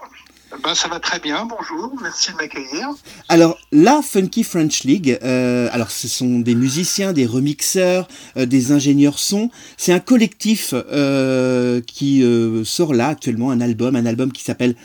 Ben, 0.67 0.75
ça 0.75 0.89
va 0.89 0.99
très 0.99 1.19
bien, 1.19 1.45
bonjour, 1.45 1.93
merci 2.01 2.33
de 2.33 2.35
m'accueillir. 2.35 2.89
Alors, 3.29 3.57
la 3.71 4.01
Funky 4.01 4.43
French 4.43 4.83
League, 4.83 5.17
euh, 5.23 5.69
alors 5.71 5.89
ce 5.89 6.09
sont 6.09 6.39
des 6.39 6.55
musiciens, 6.55 7.13
des 7.13 7.25
remixeurs, 7.25 8.05
euh, 8.35 8.45
des 8.45 8.73
ingénieurs 8.73 9.17
son. 9.17 9.49
C'est 9.77 9.93
un 9.93 10.01
collectif 10.01 10.73
euh, 10.73 11.79
qui 11.79 12.21
sort 12.65 12.93
là 12.93 13.07
actuellement 13.07 13.49
un 13.51 13.61
album, 13.61 13.95
un 13.95 14.05
album 14.05 14.33
qui 14.33 14.43
s'appelle 14.43 14.75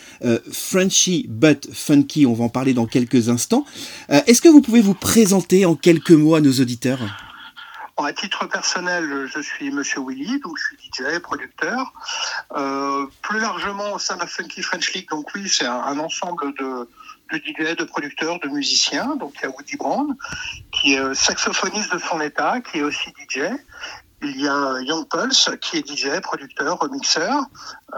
Frenchy 0.53 1.27
but 1.29 1.69
Funky. 1.73 2.27
On 2.27 2.35
va 2.35 2.45
en 2.45 2.49
parler 2.49 2.75
dans 2.75 2.87
quelques 2.87 3.29
instants. 3.29 3.65
Est-ce 4.09 4.41
que 4.41 4.49
vous 4.49 4.61
pouvez 4.61 4.83
vous 4.83 4.95
présenter 4.95 5.67
en 5.67 5.75
quelques 5.75 6.13
mots 6.13 6.37
à 6.37 6.41
nos 6.41 6.53
auditeurs? 6.53 7.01
Bon, 7.97 8.05
à 8.05 8.13
titre 8.13 8.47
personnel, 8.47 9.29
je 9.33 9.41
suis 9.41 9.71
Monsieur 9.71 10.01
Willy, 10.01 10.41
donc 10.41 10.57
je 10.57 10.77
suis 10.77 10.91
DJ, 10.91 11.19
producteur. 11.19 11.93
Euh, 12.57 13.07
plus 13.21 13.39
largement 13.41 13.93
au 13.93 13.99
sein 13.99 14.15
de 14.15 14.21
la 14.21 14.27
Funky 14.27 14.63
French 14.63 14.93
League, 14.95 15.09
donc 15.11 15.29
oui, 15.35 15.49
c'est 15.49 15.67
un, 15.67 15.99
ensemble 15.99 16.55
de, 16.59 16.89
de 17.33 17.39
DJ, 17.39 17.77
de 17.77 17.85
producteurs, 17.85 18.41
de 18.41 18.49
musiciens. 18.49 19.17
Donc 19.17 19.35
il 19.37 19.43
y 19.43 19.47
a 19.47 19.51
Woody 19.51 19.77
Brown, 19.77 20.17
qui 20.71 20.95
est 20.95 21.01
euh, 21.01 21.15
saxophoniste 21.15 21.93
de 21.93 21.99
son 21.99 22.21
état, 22.21 22.61
qui 22.61 22.79
est 22.79 22.83
aussi 22.83 23.11
DJ. 23.11 23.41
Il 24.23 24.41
y 24.41 24.49
a 24.49 24.81
Young 24.83 25.09
Pulse, 25.09 25.51
qui 25.61 25.79
est 25.79 25.87
DJ, 25.87 26.21
producteur, 26.21 26.79
remixeur. 26.79 27.45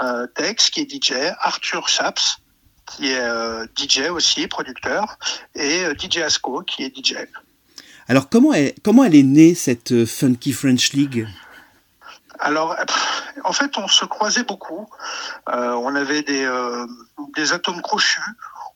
Euh, 0.02 0.26
Tex, 0.34 0.70
qui 0.70 0.80
est 0.80 0.90
DJ. 0.90 1.12
Arthur 1.40 1.86
Chaps, 1.88 2.38
qui 2.86 3.12
est 3.12 3.20
euh, 3.20 3.66
DJ 3.76 4.08
aussi, 4.10 4.46
producteur. 4.48 5.18
Et 5.54 5.84
euh, 5.84 5.94
DJ 5.94 6.18
Asco, 6.18 6.62
qui 6.62 6.84
est 6.84 6.96
DJ. 6.96 7.16
Alors 8.08 8.28
comment 8.28 8.52
elle, 8.52 8.74
comment 8.82 9.04
elle 9.04 9.14
est 9.14 9.22
née 9.22 9.54
cette 9.54 9.92
euh, 9.92 10.06
Funky 10.06 10.52
French 10.52 10.92
League? 10.92 11.26
Alors, 12.38 12.76
en 13.44 13.52
fait, 13.52 13.78
on 13.78 13.88
se 13.88 14.04
croisait 14.04 14.42
beaucoup. 14.42 14.88
Euh, 15.48 15.72
on 15.72 15.94
avait 15.94 16.22
des, 16.22 16.44
euh, 16.44 16.86
des 17.36 17.52
atomes 17.52 17.80
crochus. 17.80 18.20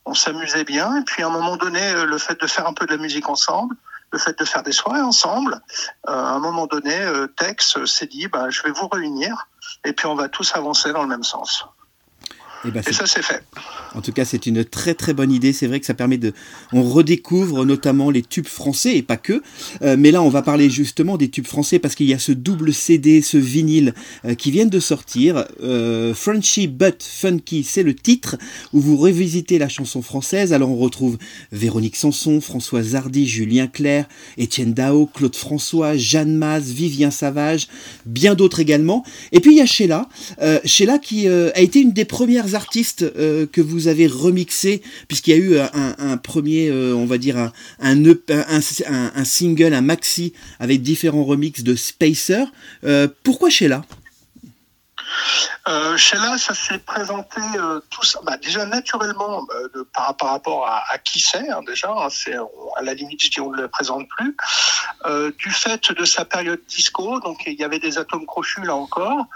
On 0.07 0.15
s'amusait 0.15 0.65
bien. 0.65 0.97
Et 0.97 1.05
puis, 1.05 1.23
à 1.23 1.27
un 1.27 1.31
moment 1.31 1.57
donné, 1.57 1.81
le 2.07 2.19
fait 2.19 2.41
de 2.41 2.47
faire 2.47 2.67
un 2.67 2.73
peu 2.73 2.87
de 2.87 2.93
la 2.93 2.99
musique 2.99 3.29
ensemble, 3.29 3.77
le 4.11 4.19
fait 4.19 4.39
de 4.39 4.45
faire 4.47 4.63
des 4.63 4.73
soirées 4.73 5.03
ensemble, 5.03 5.61
à 6.07 6.15
un 6.15 6.39
moment 6.39 6.67
donné, 6.67 6.97
Tex 7.37 7.85
s'est 7.85 8.07
dit, 8.07 8.29
bah, 8.29 8.49
je 8.49 8.63
vais 8.63 8.71
vous 8.71 8.89
réunir. 8.89 9.49
Et 9.85 9.93
puis, 9.93 10.07
on 10.07 10.15
va 10.15 10.31
tous 10.31 10.55
avancer 10.55 10.93
dans 10.93 11.03
le 11.03 11.09
même 11.09 11.25
sens. 11.25 11.67
Eh 12.65 12.71
ben, 12.71 12.83
Et 12.87 12.93
ça, 12.93 13.07
c'est 13.07 13.23
fait. 13.23 13.43
En 13.95 14.01
tout 14.01 14.13
cas, 14.13 14.25
c'est 14.25 14.47
une 14.47 14.65
très 14.65 14.95
très 14.95 15.15
bonne 15.15 15.31
idée. 15.31 15.53
C'est 15.53 15.67
vrai 15.67 15.79
que 15.81 15.87
ça 15.87 15.95
permet 15.95 16.19
de. 16.19 16.33
On 16.73 16.83
redécouvre 16.83 17.65
notamment 17.65 18.11
les 18.11 18.23
tubes 18.23 18.47
français 18.47 18.97
et 18.97 19.03
pas 19.03 19.17
que. 19.17 19.43
Euh, 19.83 19.97
mais 19.99 20.11
là, 20.11 20.23
on 20.23 20.29
va 20.29 20.43
parler 20.43 20.69
justement 20.69 21.17
des 21.17 21.29
tubes 21.29 21.47
français 21.47 21.79
parce 21.79 21.95
qu'il 21.95 22.07
y 22.07 22.15
a 22.15 22.19
ce 22.19 22.33
double 22.33 22.73
CD, 22.73 23.23
ce 23.23 23.37
vinyle 23.37 23.95
euh, 24.25 24.35
qui 24.35 24.51
viennent 24.51 24.71
de 24.71 24.81
sortir. 24.81 25.45
Euh, 25.63 26.15
Frenchy 26.15 26.67
but 26.67 27.03
Funky, 27.03 27.63
c'est 27.63 27.83
le 27.83 27.95
titre 27.95 28.37
où 28.73 28.81
vous 28.81 28.97
revisitez 28.97 29.59
la 29.59 29.69
chanson 29.69 30.03
française. 30.03 30.53
Alors, 30.53 30.71
on 30.71 30.77
retrouve 30.77 31.17
Véronique 31.53 31.97
Sanson, 31.97 32.41
Françoise 32.41 32.97
Hardy, 32.97 33.27
Julien 33.27 33.69
Clerc, 33.69 34.07
Étienne 34.37 34.75
Dao, 34.75 35.07
Claude 35.07 35.37
François, 35.37 35.97
Jeanne 35.97 36.37
Maz, 36.37 36.71
Vivien 36.73 37.11
Savage, 37.11 37.69
bien 38.05 38.35
d'autres 38.35 38.61
également. 38.61 39.05
Et 39.33 39.41
puis 39.41 39.53
il 39.53 39.59
y 39.59 39.63
a 39.63 39.67
Sheila, 39.67 40.09
euh, 40.43 40.59
Sheila 40.65 40.99
qui 40.99 41.29
a 41.29 41.61
été 41.61 41.81
une 41.81 41.93
des 41.93 42.05
premières 42.05 42.48
artistes 42.55 43.03
euh, 43.03 43.47
que 43.51 43.61
vous 43.61 43.89
avez 43.89 44.07
remixé, 44.07 44.83
puisqu'il 45.09 45.31
y 45.31 45.35
a 45.35 45.37
eu 45.37 45.59
un, 45.59 45.95
un 45.99 46.17
premier, 46.17 46.69
euh, 46.69 46.95
on 46.95 47.07
va 47.07 47.19
dire, 47.19 47.37
un, 47.37 47.53
un, 47.81 49.25
single, 49.25 49.75
un 49.75 49.81
maxi, 49.81 50.33
avec 50.59 50.83
différents 50.83 51.25
remixes 51.25 51.63
de 51.63 51.75
Spacer. 51.75 52.45
Euh, 52.85 53.09
pourquoi 53.23 53.51
Sheila? 53.51 53.85
Euh, 55.69 55.97
Sheila, 55.99 56.39
ça 56.39 56.55
s'est 56.55 56.79
présenté 56.79 57.41
euh, 57.57 57.81
tout 57.91 58.03
ça, 58.03 58.21
bah, 58.23 58.39
déjà 58.39 58.65
naturellement 58.65 59.47
euh, 59.55 59.69
de- 59.75 59.83
par, 59.83 60.17
par 60.17 60.31
rapport 60.31 60.67
à, 60.67 60.83
à 60.91 60.97
qui 60.99 61.21
c'est 61.21 61.49
hein, 61.51 61.61
déjà. 61.67 61.91
hein, 61.91 62.09
c'est 62.11 62.35
à 62.77 62.83
la 62.83 62.95
limite, 62.95 63.23
je 63.23 63.31
dis 63.31 63.41
on 63.41 63.51
ne 63.51 63.61
le 63.61 63.69
présente 63.69 64.09
plus. 64.09 64.35
Euh, 65.05 65.31
du 65.37 65.51
fait 65.51 65.93
de 65.93 66.05
sa 66.07 66.25
période 66.25 66.61
disco, 66.67 67.21
donc 67.21 67.43
il 67.47 67.53
y 67.55 67.65
avait 67.65 67.81
des 67.81 67.99
atomes 67.99 68.25
crochus 68.25 68.63
là 68.63 68.75
encore, 68.75 69.27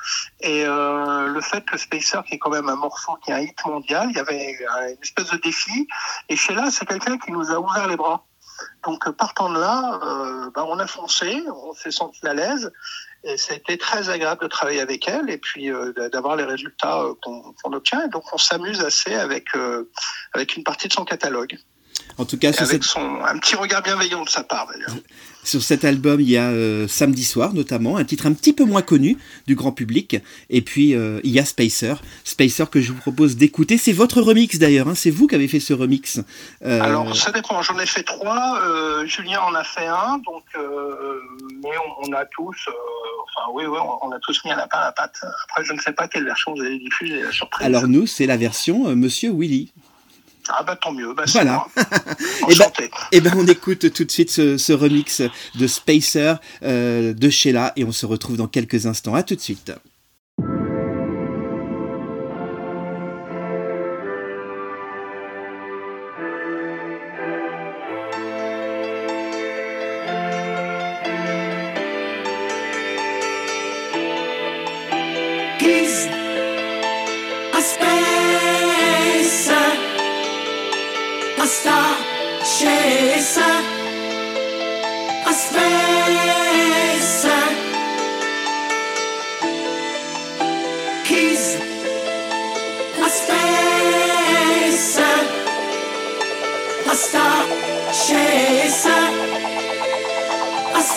et 0.41 0.64
euh, 0.64 1.26
le 1.26 1.41
fait 1.43 1.62
que 1.64 1.76
Spacer, 1.76 2.22
qui 2.26 2.35
est 2.37 2.39
quand 2.39 2.51
même 2.51 2.68
un 2.70 2.76
morceau 2.76 3.12
qui 3.22 3.30
est 3.30 3.35
un 3.35 3.41
hit 3.41 3.59
mondial, 3.66 4.09
il 4.11 4.16
y 4.16 4.20
avait 4.20 4.53
une 4.93 5.03
espèce 5.03 5.28
de 5.30 5.37
défi. 5.37 5.87
Et 6.30 6.37
Sheila, 6.37 6.70
c'est 6.70 6.87
quelqu'un 6.87 7.18
qui 7.18 7.30
nous 7.30 7.51
a 7.51 7.59
ouvert 7.61 7.87
les 7.89 7.97
bras. 7.97 8.24
Donc 8.85 9.09
partant 9.12 9.49
de 9.51 9.59
là, 9.59 9.99
bah, 10.55 10.64
on 10.68 10.78
a 10.78 10.87
foncé, 10.87 11.43
on 11.49 11.72
s'est 11.74 11.91
senti 11.91 12.26
à 12.26 12.35
l'aise. 12.35 12.72
Et 13.25 13.37
c'était 13.37 13.77
très 13.77 14.09
agréable 14.09 14.43
de 14.43 14.49
travailler 14.49 14.81
avec 14.81 15.07
elle 15.09 15.31
et 15.31 15.39
puis 15.39 15.70
euh, 15.70 15.93
d'avoir 16.12 16.35
les 16.37 16.45
résultats 16.45 17.03
euh, 17.03 17.14
qu'on 17.23 17.73
obtient. 17.73 18.05
Et 18.05 18.09
donc 18.09 18.25
on 18.33 18.39
s'amuse 18.39 18.81
assez 18.81 19.14
avec 19.14 19.55
euh, 19.55 19.89
avec 20.33 20.57
une 20.57 20.64
partie 20.64 20.89
de 20.89 20.93
son 20.93 21.05
catalogue, 21.05 21.57
En 22.18 22.25
tout 22.25 22.37
cas, 22.37 22.51
et 22.51 22.59
avec 22.59 22.83
cette- 22.83 22.83
son 22.85 23.23
un 23.25 23.39
petit 23.39 23.55
regard 23.55 23.83
bienveillant 23.83 24.25
de 24.25 24.29
sa 24.29 24.43
part 24.43 24.66
d'ailleurs. 24.66 24.97
Sur 25.45 25.62
cet 25.62 25.84
album, 25.84 26.20
il 26.20 26.30
y 26.30 26.36
a 26.36 26.51
euh, 26.51 26.86
Samedi 26.88 27.24
soir 27.24 27.53
notamment, 27.55 27.97
un 27.97 28.05
titre 28.05 28.26
un 28.26 28.32
petit 28.32 28.53
peu 28.53 28.64
moins 28.64 28.82
connu 28.82 29.16
du 29.47 29.55
grand 29.55 29.72
public. 29.72 30.16
Et 30.51 30.62
puis, 30.62 30.95
euh, 30.95 31.20
il 31.24 31.30
y 31.30 31.38
a 31.38 31.45
Spacer. 31.45 31.95
Spacer 32.24 32.64
que 32.70 32.80
je 32.80 32.93
vous 32.93 32.99
propose 32.99 33.36
d'écouter. 33.36 33.78
C'est 33.78 33.93
votre 33.93 34.20
remix 34.20 34.59
d'ailleurs, 34.59 34.88
hein, 34.88 34.95
c'est 34.95 35.11
vous 35.11 35.26
qui 35.26 35.34
avez 35.34 35.49
fait 35.49 35.61
ce 35.61 35.72
remix. 35.72 36.20
Euh, 36.64 36.80
Alors 36.80 37.16
ça 37.16 37.32
dépend. 37.32 37.61
J'en 37.62 37.78
ai 37.78 37.86
fait 37.86 38.03
trois. 38.03 38.61
euh, 38.62 39.05
Julien 39.07 39.40
en 39.40 39.55
a 39.55 39.64
fait 39.64 39.86
un. 39.86 40.18
Donc 40.24 40.45
euh, 40.57 41.18
mais 41.62 41.70
on, 42.01 42.09
on 42.09 42.12
a 42.12 42.24
tous, 42.26 42.57
euh, 42.68 42.72
enfin 43.36 43.51
oui 43.53 43.64
oui, 43.66 43.78
on, 43.80 44.07
on 44.09 44.12
a 44.12 44.18
tous 44.20 44.45
mis 44.45 44.51
à 44.53 44.57
la 44.57 44.62
à 44.70 44.84
la 44.86 44.93
pâte. 44.93 45.20
Après 45.45 45.64
je 45.64 45.72
ne 45.72 45.78
sais 45.80 45.93
pas 45.93 46.09
quelle 46.09 46.24
version 46.24 46.55
vous 46.55 46.61
avez 46.62 46.78
diffusée 46.78 47.20
surprise. 47.32 47.66
alors 47.66 47.88
nous, 47.88 48.07
c'est 48.07 48.26
la 48.26 48.36
version 48.36 48.95
Monsieur 48.95 49.32
Willy. 49.32 49.72
Ah 50.49 50.62
bah 50.62 50.76
tant 50.76 50.93
mieux. 50.93 51.14
Bah, 51.14 51.24
c'est 51.26 51.32
Voilà. 51.43 51.66
moi. 51.76 51.84
Eh 52.51 52.55
ben. 52.57 52.70
Eh 53.12 53.20
ben, 53.20 53.32
on 53.36 53.47
écoute 53.47 53.93
tout 53.93 54.05
de 54.05 54.11
suite 54.11 54.30
ce, 54.30 54.57
ce 54.59 54.72
remix 54.72 55.22
de 55.55 55.66
Spacer 55.66 56.34
euh, 56.62 57.12
de 57.14 57.30
Sheila 57.30 57.72
et 57.76 57.84
on 57.84 57.93
se 57.93 58.07
retrouve 58.07 58.36
dans 58.36 58.49
quelques 58.49 58.86
instants. 58.86 59.14
À 59.14 59.22
tout 59.22 59.34
de 59.36 59.40
suite. 59.40 59.72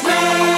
A 0.03 0.54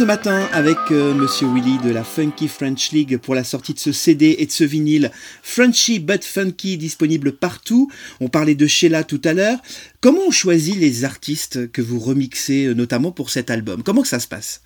ce 0.00 0.04
matin 0.06 0.48
avec 0.54 0.78
euh, 0.92 1.12
Monsieur 1.12 1.46
Willy 1.46 1.76
de 1.84 1.90
la 1.90 2.04
Funky 2.04 2.48
French 2.48 2.90
League 2.92 3.18
pour 3.18 3.34
la 3.34 3.44
sortie 3.44 3.74
de 3.74 3.78
ce 3.78 3.92
CD 3.92 4.34
et 4.38 4.46
de 4.46 4.50
ce 4.50 4.64
vinyle 4.64 5.10
Frenchy 5.42 5.98
but 5.98 6.24
Funky 6.24 6.78
disponible 6.78 7.32
partout. 7.32 7.90
On 8.18 8.28
parlait 8.28 8.54
de 8.54 8.66
Sheila 8.66 9.04
tout 9.04 9.20
à 9.24 9.34
l'heure. 9.34 9.58
Comment 10.00 10.22
on 10.28 10.30
choisit 10.30 10.76
les 10.76 11.04
artistes 11.04 11.70
que 11.70 11.82
vous 11.82 11.98
remixez 11.98 12.64
euh, 12.64 12.72
notamment 12.72 13.12
pour 13.12 13.28
cet 13.28 13.50
album? 13.50 13.82
Comment 13.82 14.00
que 14.00 14.08
ça 14.08 14.20
se 14.20 14.26
passe? 14.26 14.62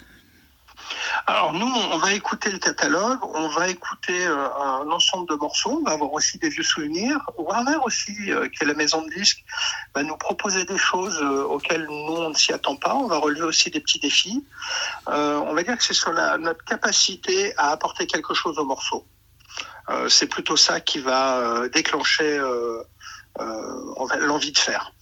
Alors 1.26 1.52
nous, 1.52 1.66
on 1.66 1.98
va 1.98 2.12
écouter 2.12 2.50
le 2.50 2.58
catalogue, 2.58 3.18
on 3.34 3.48
va 3.48 3.68
écouter 3.68 4.26
euh, 4.26 4.48
un 4.54 4.90
ensemble 4.90 5.28
de 5.28 5.34
morceaux, 5.34 5.80
on 5.80 5.88
va 5.88 5.92
avoir 5.92 6.12
aussi 6.12 6.38
des 6.38 6.48
vieux 6.48 6.62
souvenirs. 6.62 7.18
Warner 7.38 7.76
aussi, 7.84 8.14
euh, 8.28 8.48
qui 8.48 8.64
est 8.64 8.66
la 8.66 8.74
maison 8.74 9.02
de 9.02 9.10
disques, 9.10 9.44
va 9.94 10.02
nous 10.02 10.16
proposer 10.16 10.64
des 10.64 10.78
choses 10.78 11.18
euh, 11.22 11.44
auxquelles 11.44 11.86
nous, 11.86 12.16
on 12.16 12.30
ne 12.30 12.34
s'y 12.34 12.52
attend 12.52 12.76
pas. 12.76 12.94
On 12.94 13.06
va 13.06 13.18
relever 13.18 13.42
aussi 13.42 13.70
des 13.70 13.80
petits 13.80 14.00
défis. 14.00 14.44
On 15.06 15.52
va 15.54 15.62
dire 15.62 15.76
que 15.76 15.84
c'est 15.84 15.94
sur 15.94 16.12
notre 16.12 16.64
capacité 16.64 17.56
à 17.56 17.70
apporter 17.70 18.06
quelque 18.06 18.34
chose 18.34 18.58
au 18.58 18.64
morceau. 18.64 19.06
Euh, 19.90 20.08
c'est 20.08 20.26
plutôt 20.26 20.56
ça 20.56 20.80
qui 20.80 20.98
va 20.98 21.68
déclencher 21.68 22.40
l'envie 23.38 24.52
de 24.52 24.58
faire. 24.58 24.93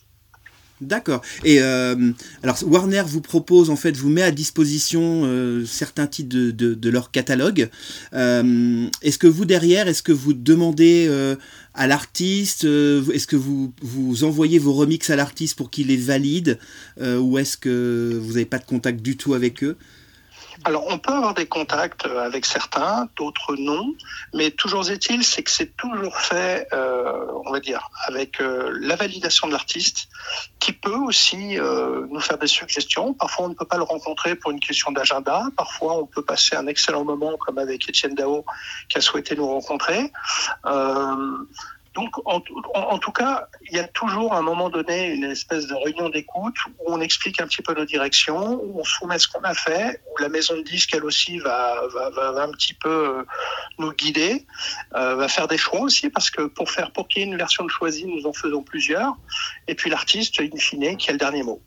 D'accord. 0.83 1.22
Et 1.45 1.62
euh, 1.62 2.11
alors 2.43 2.59
Warner 2.66 3.05
vous 3.07 3.20
propose 3.20 3.70
en 3.70 3.76
fait, 3.76 3.97
vous 3.97 4.09
met 4.09 4.22
à 4.22 4.33
disposition 4.33 5.22
euh, 5.24 5.64
certains 5.64 6.09
titres 6.09 6.35
de, 6.35 6.91
leur 6.91 7.12
catalogue. 7.12 7.70
Euh, 8.14 8.89
est-ce 9.01 9.16
que 9.16 9.28
vous 9.28 9.45
derrière, 9.45 9.87
est-ce 9.87 10.03
que 10.03 10.11
vous 10.11 10.33
demandez 10.33 11.07
euh, 11.09 11.37
à 11.74 11.87
l'artiste, 11.87 12.64
est-ce 12.64 13.28
que 13.28 13.37
vous 13.37 13.72
vous 13.80 14.24
envoyez 14.24 14.59
vos 14.59 14.72
remixes 14.72 15.11
à 15.11 15.16
l'artiste 15.16 15.57
pour 15.57 15.70
qu'il 15.70 15.87
les 15.87 15.97
valide, 15.97 16.59
ou 17.01 17.39
est-ce 17.39 17.57
que 17.57 18.18
vous 18.20 18.33
n'avez 18.33 18.45
pas 18.45 18.59
de 18.59 18.66
contact 18.66 19.01
du 19.01 19.16
tout 19.16 19.33
avec 19.33 19.64
eux? 19.64 19.76
Alors, 20.64 20.86
on 20.88 20.98
peut 20.98 21.12
avoir 21.12 21.34
des 21.34 21.46
contacts 21.46 22.06
euh, 22.06 22.24
avec 22.24 22.46
certains, 22.46 23.08
d'autres 23.16 23.56
non, 23.56 23.94
mais 24.32 24.50
toujours 24.52 24.88
est-il, 24.90 25.24
c'est 25.24 25.42
que 25.42 25.50
c'est 25.50 25.76
toujours 25.76 26.16
fait, 26.16 26.68
euh, 26.72 27.26
on 27.44 27.50
va 27.50 27.58
dire, 27.58 27.90
avec 28.06 28.40
euh, 28.40 28.70
la 28.80 28.94
validation 28.94 29.48
de 29.48 29.52
l'artiste, 29.52 30.08
qui 30.60 30.72
peut 30.72 30.94
aussi 30.94 31.56
nous 31.56 32.20
faire 32.20 32.38
des 32.38 32.46
suggestions. 32.46 33.14
Parfois, 33.14 33.46
on 33.46 33.48
ne 33.48 33.54
peut 33.54 33.64
pas 33.64 33.76
le 33.76 33.82
rencontrer 33.82 34.36
pour 34.36 34.52
une 34.52 34.60
question 34.60 34.92
d'agenda. 34.92 35.44
Parfois, 35.56 35.98
on 35.98 36.06
peut 36.06 36.22
passer 36.22 36.54
un 36.54 36.66
excellent 36.68 37.04
moment, 37.04 37.36
comme 37.36 37.58
avec 37.58 37.88
Étienne 37.88 38.14
Dao, 38.14 38.44
qui 38.88 38.98
a 38.98 39.00
souhaité 39.00 39.34
nous 39.34 39.48
rencontrer. 39.48 40.12
Donc, 41.95 42.11
en, 42.26 42.40
tout- 42.40 43.12
cas, 43.12 43.47
il 43.70 43.76
y 43.76 43.78
a 43.78 43.86
toujours 43.88 44.32
à 44.32 44.38
un 44.38 44.43
moment 44.43 44.70
donné 44.70 45.11
une 45.11 45.24
espèce 45.24 45.66
de 45.66 45.74
réunion 45.74 46.09
d'écoute 46.09 46.57
où 46.80 46.93
on 46.95 47.01
explique 47.01 47.40
un 47.40 47.47
petit 47.47 47.61
peu 47.62 47.74
nos 47.74 47.84
directions, 47.84 48.61
où 48.62 48.80
on 48.80 48.84
soumet 48.84 49.18
ce 49.18 49.28
qu'on 49.28 49.43
a 49.43 49.55
fait, 49.55 50.01
où 50.11 50.22
la 50.22 50.30
maison 50.30 50.57
de 50.57 50.62
disques, 50.62 50.95
elle 50.95 51.05
aussi, 51.05 51.38
va, 51.38 51.86
va, 51.93 52.11
va, 52.11 52.32
va 52.32 52.43
un 52.45 52.53
petit 52.53 52.74
peu 52.74 53.18
euh, 53.18 53.22
nous 53.78 53.93
guider, 53.93 54.47
euh, 54.95 55.16
va 55.16 55.28
faire 55.28 55.49
des 55.49 55.59
choix 55.59 55.80
aussi, 55.80 56.09
parce 56.09 56.30
que 56.30 56.43
pour 56.43 56.70
faire 56.70 56.93
pour 56.93 57.09
qu'il 57.09 57.22
y 57.22 57.24
ait 57.24 57.28
une 57.28 57.36
version 57.36 57.64
de 57.64 57.70
choisie, 57.70 58.07
nous 58.07 58.26
en 58.26 58.32
faisons 58.32 58.62
plusieurs, 58.62 59.14
et 59.68 59.74
puis 59.74 59.90
l'artiste, 59.90 60.40
in 60.40 60.57
fine, 60.57 60.97
qui 60.97 61.11
a 61.11 61.12
le 61.12 61.18
dernier 61.18 61.43
mot. 61.43 61.61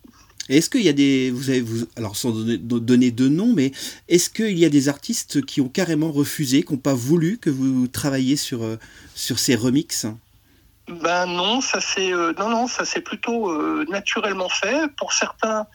Est-ce 0.48 0.70
qu'il 0.70 0.84
y 0.84 0.90
a 0.90 0.94
des, 0.94 1.32
vous 1.32 1.50
avez, 1.50 1.62
vous, 1.62 1.88
alors 1.96 2.16
sans 2.16 2.32
donner, 2.32 3.12
mais 3.56 3.72
est-ce 4.08 4.30
qu'il 4.30 4.58
y 4.58 4.66
a 4.66 4.70
des 4.70 4.90
artistes 4.90 5.44
qui 5.44 5.60
ont 5.60 5.70
carrément 5.70 6.12
refusé, 6.12 6.62
qui 6.62 6.74
n'ont 6.74 6.80
pas 6.80 6.94
voulu 6.94 7.40
que 7.40 7.50
vous 7.50 7.88
travailliez 7.88 8.36
sur 8.36 8.64
euh, 8.64 8.78
sur 9.16 9.40
ces 9.40 9.56
remixes? 9.56 10.06
Ben 10.88 11.26
non, 11.26 11.62
ça 11.62 11.82
c'est 11.82 12.14
euh, 12.14 12.32
non 12.38 12.50
non, 12.50 12.68
ça 12.68 12.86
c'est 12.86 13.02
plutôt 13.02 13.50
euh, 13.50 13.86
naturellement 13.90 14.50
fait. 14.50 14.88
Pour 14.98 15.14
certains, 15.14 15.66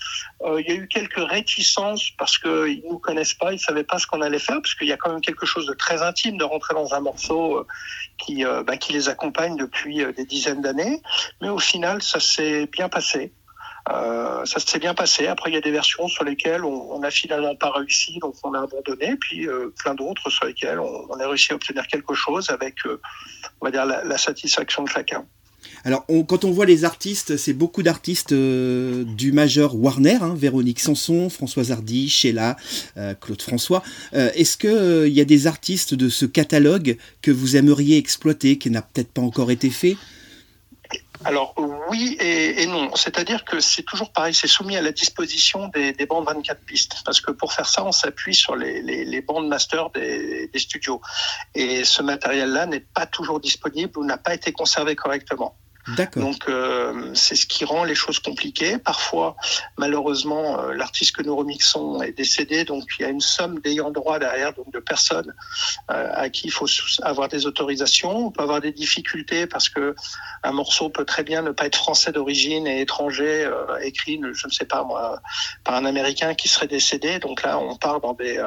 il 0.45 0.65
y 0.69 0.71
a 0.71 0.75
eu 0.75 0.87
quelques 0.87 1.19
réticences 1.19 2.11
parce 2.17 2.39
que 2.39 2.69
ils 2.69 2.85
nous 2.89 2.99
connaissent 2.99 3.35
pas, 3.35 3.53
ils 3.53 3.59
savaient 3.59 3.83
pas 3.83 3.99
ce 3.99 4.07
qu'on 4.07 4.21
allait 4.21 4.39
faire, 4.39 4.63
parce 4.63 4.77
qu'il 4.77 4.87
y 4.87 4.93
a 4.93 4.97
quand 4.97 5.11
même 5.11 5.21
quelque 5.21 5.47
chose 5.47 5.67
de 5.67 5.75
très 5.75 6.01
intime 6.01 6.39
de 6.39 6.45
rentrer 6.45 6.75
dans 6.75 6.95
un 6.95 7.01
morceau 7.01 7.67
qui 8.25 8.45
ben, 8.45 8.77
qui 8.79 8.93
les 8.93 9.09
accompagne 9.09 9.57
depuis 9.57 10.05
des 10.17 10.25
dizaines 10.25 10.63
d'années. 10.63 11.03
Mais 11.41 11.49
au 11.49 11.59
final, 11.59 12.03
ça 12.03 12.21
s'est 12.21 12.67
bien 12.67 12.89
passé. 12.89 13.33
Euh, 13.89 14.45
ça 14.45 14.61
s'est 14.61 14.79
bien 14.79 14.95
passé. 14.95 15.27
Après, 15.27 15.51
il 15.51 15.55
y 15.55 15.57
a 15.57 15.61
des 15.61 15.71
versions 15.71 16.09
sur 16.09 16.25
lesquelles 16.25 16.65
on, 16.65 16.93
on 16.93 17.03
a 17.03 17.11
finalement 17.11 17.55
pas 17.55 17.71
réussi, 17.71 18.19
donc 18.19 18.35
on 18.43 18.53
a 18.55 18.61
abandonné. 18.61 19.17
Puis 19.17 19.47
euh, 19.49 19.73
plein 19.83 19.95
d'autres 19.95 20.31
sur 20.31 20.47
lesquelles 20.47 20.79
on, 20.79 21.19
a 21.19 21.29
réussi 21.29 21.53
à 21.53 21.57
obtenir 21.57 21.87
quelque 21.87 22.15
chose 22.15 22.51
avec, 22.51 22.75
euh, 22.87 23.01
on 23.61 23.67
va 23.67 23.71
dire, 23.71 23.87
la, 23.87 24.19
satisfaction 24.19 24.85
de 24.85 24.89
chacun. 24.89 25.25
Alors, 25.85 26.05
quand 26.29 26.45
on 26.45 26.51
voit 26.51 26.67
les 26.67 26.85
artistes, 26.85 27.37
c'est 27.39 27.53
beaucoup 27.53 27.83
d'artistes 27.83 28.35
du 28.35 29.33
majeur 29.33 29.77
Warner, 29.77 30.19
hein, 30.21 30.35
Véronique 30.37 30.81
Sanson, 30.81 31.31
Françoise 31.31 31.71
Hardy, 31.73 32.09
Sheila, 32.09 32.57
Claude 33.21 33.41
François. 33.41 33.83
Est-ce 34.13 34.59
qu'il 34.59 35.13
y 35.13 35.21
a 35.21 35.25
des 35.25 35.47
artistes 35.47 35.95
de 35.95 36.09
ce 36.09 36.27
catalogue 36.27 36.99
que 37.23 37.31
vous 37.31 37.57
aimeriez 37.57 37.97
exploiter, 37.97 38.59
qui 38.59 38.71
n'a 38.71 38.83
peut-être 38.83 39.13
pas 39.13 39.23
encore 39.23 39.51
été 39.51 39.71
fait? 39.71 39.97
Alors 41.25 41.55
oui 41.89 42.17
et, 42.19 42.67
non, 42.67 42.95
c'est-à-dire 42.95 43.45
que 43.45 43.61
c'est 43.61 43.83
toujours 43.83 44.11
pareil, 44.11 44.33
c'est 44.33 44.47
soumis 44.47 44.77
à 44.77 44.83
la 44.83 44.93
disposition 44.93 45.69
des, 45.69 45.93
des 45.93 46.07
bandes 46.07 46.25
24 46.25 46.61
pistes, 46.65 47.03
parce 47.05 47.21
que 47.21 47.31
pour 47.31 47.53
faire 47.53 47.69
ça, 47.69 47.85
on 47.85 47.93
s'appuie 47.93 48.35
sur 48.35 48.57
les, 48.57 49.21
bandes 49.21 49.47
master 49.47 49.91
des, 49.91 50.49
des 50.49 50.59
studios, 50.59 51.01
et 51.55 51.85
ce 51.85 52.03
matériel-là 52.03 52.67
n'est 52.67 52.81
pas 52.81 53.07
toujours 53.07 53.39
disponible 53.39 53.99
ou 53.99 54.05
n'a 54.05 54.17
pas 54.17 54.35
été 54.35 54.53
conservé 54.53 54.97
correctement. 54.97 55.57
Donc 56.21 56.49
euh, 56.49 57.11
c'est 57.15 57.37
ce 57.37 57.47
qui 57.47 57.65
rend 57.65 57.85
les 57.85 57.95
choses 57.95 58.19
compliquées. 58.19 58.79
Parfois, 58.79 59.37
malheureusement, 59.79 60.61
euh, 60.61 60.75
l'artiste 60.75 61.17
que 61.17 61.23
nous 61.23 61.35
remixons 61.35 62.03
est 62.03 62.13
décédé, 62.13 62.65
donc 62.65 62.85
il 62.99 63.03
y 63.03 63.05
a 63.05 63.09
une 63.09 63.21
somme 63.21 63.61
d'ayants 63.61 63.91
droit 63.91 64.19
derrière, 64.19 64.53
donc 64.53 64.71
de 64.73 64.79
personnes 64.79 65.35
euh, 65.91 66.11
à 66.13 66.29
qui 66.29 66.49
il 66.49 66.53
faut 66.53 66.67
avoir 67.03 67.29
des 67.29 67.47
autorisations. 67.47 68.27
On 68.27 68.31
peut 68.31 68.43
avoir 68.43 68.61
des 68.61 68.73
difficultés 68.73 69.47
parce 69.47 69.69
que 69.69 69.95
un 70.43 70.53
morceau 70.53 70.91
peut 70.91 71.05
très 71.05 71.25
bien 71.25 71.43
ne 71.43 71.51
pas 71.51 71.67
être 71.67 71.77
français 71.77 72.13
d'origine 72.13 72.67
et 72.67 72.83
étranger, 72.83 73.45
euh, 73.45 73.79
écrit, 73.83 74.21
je 74.33 74.47
ne 74.47 74.53
sais 74.53 74.67
pas 74.67 74.85
moi, 74.85 75.21
par 75.65 75.75
un 75.75 75.87
Américain 75.87 76.35
qui 76.35 76.49
serait 76.49 76.69
décédé. 76.69 77.19
Donc 77.19 77.43
là, 77.43 77.59
on 77.59 77.77
part 77.77 78.01
dans 78.01 78.13
des 78.15 78.45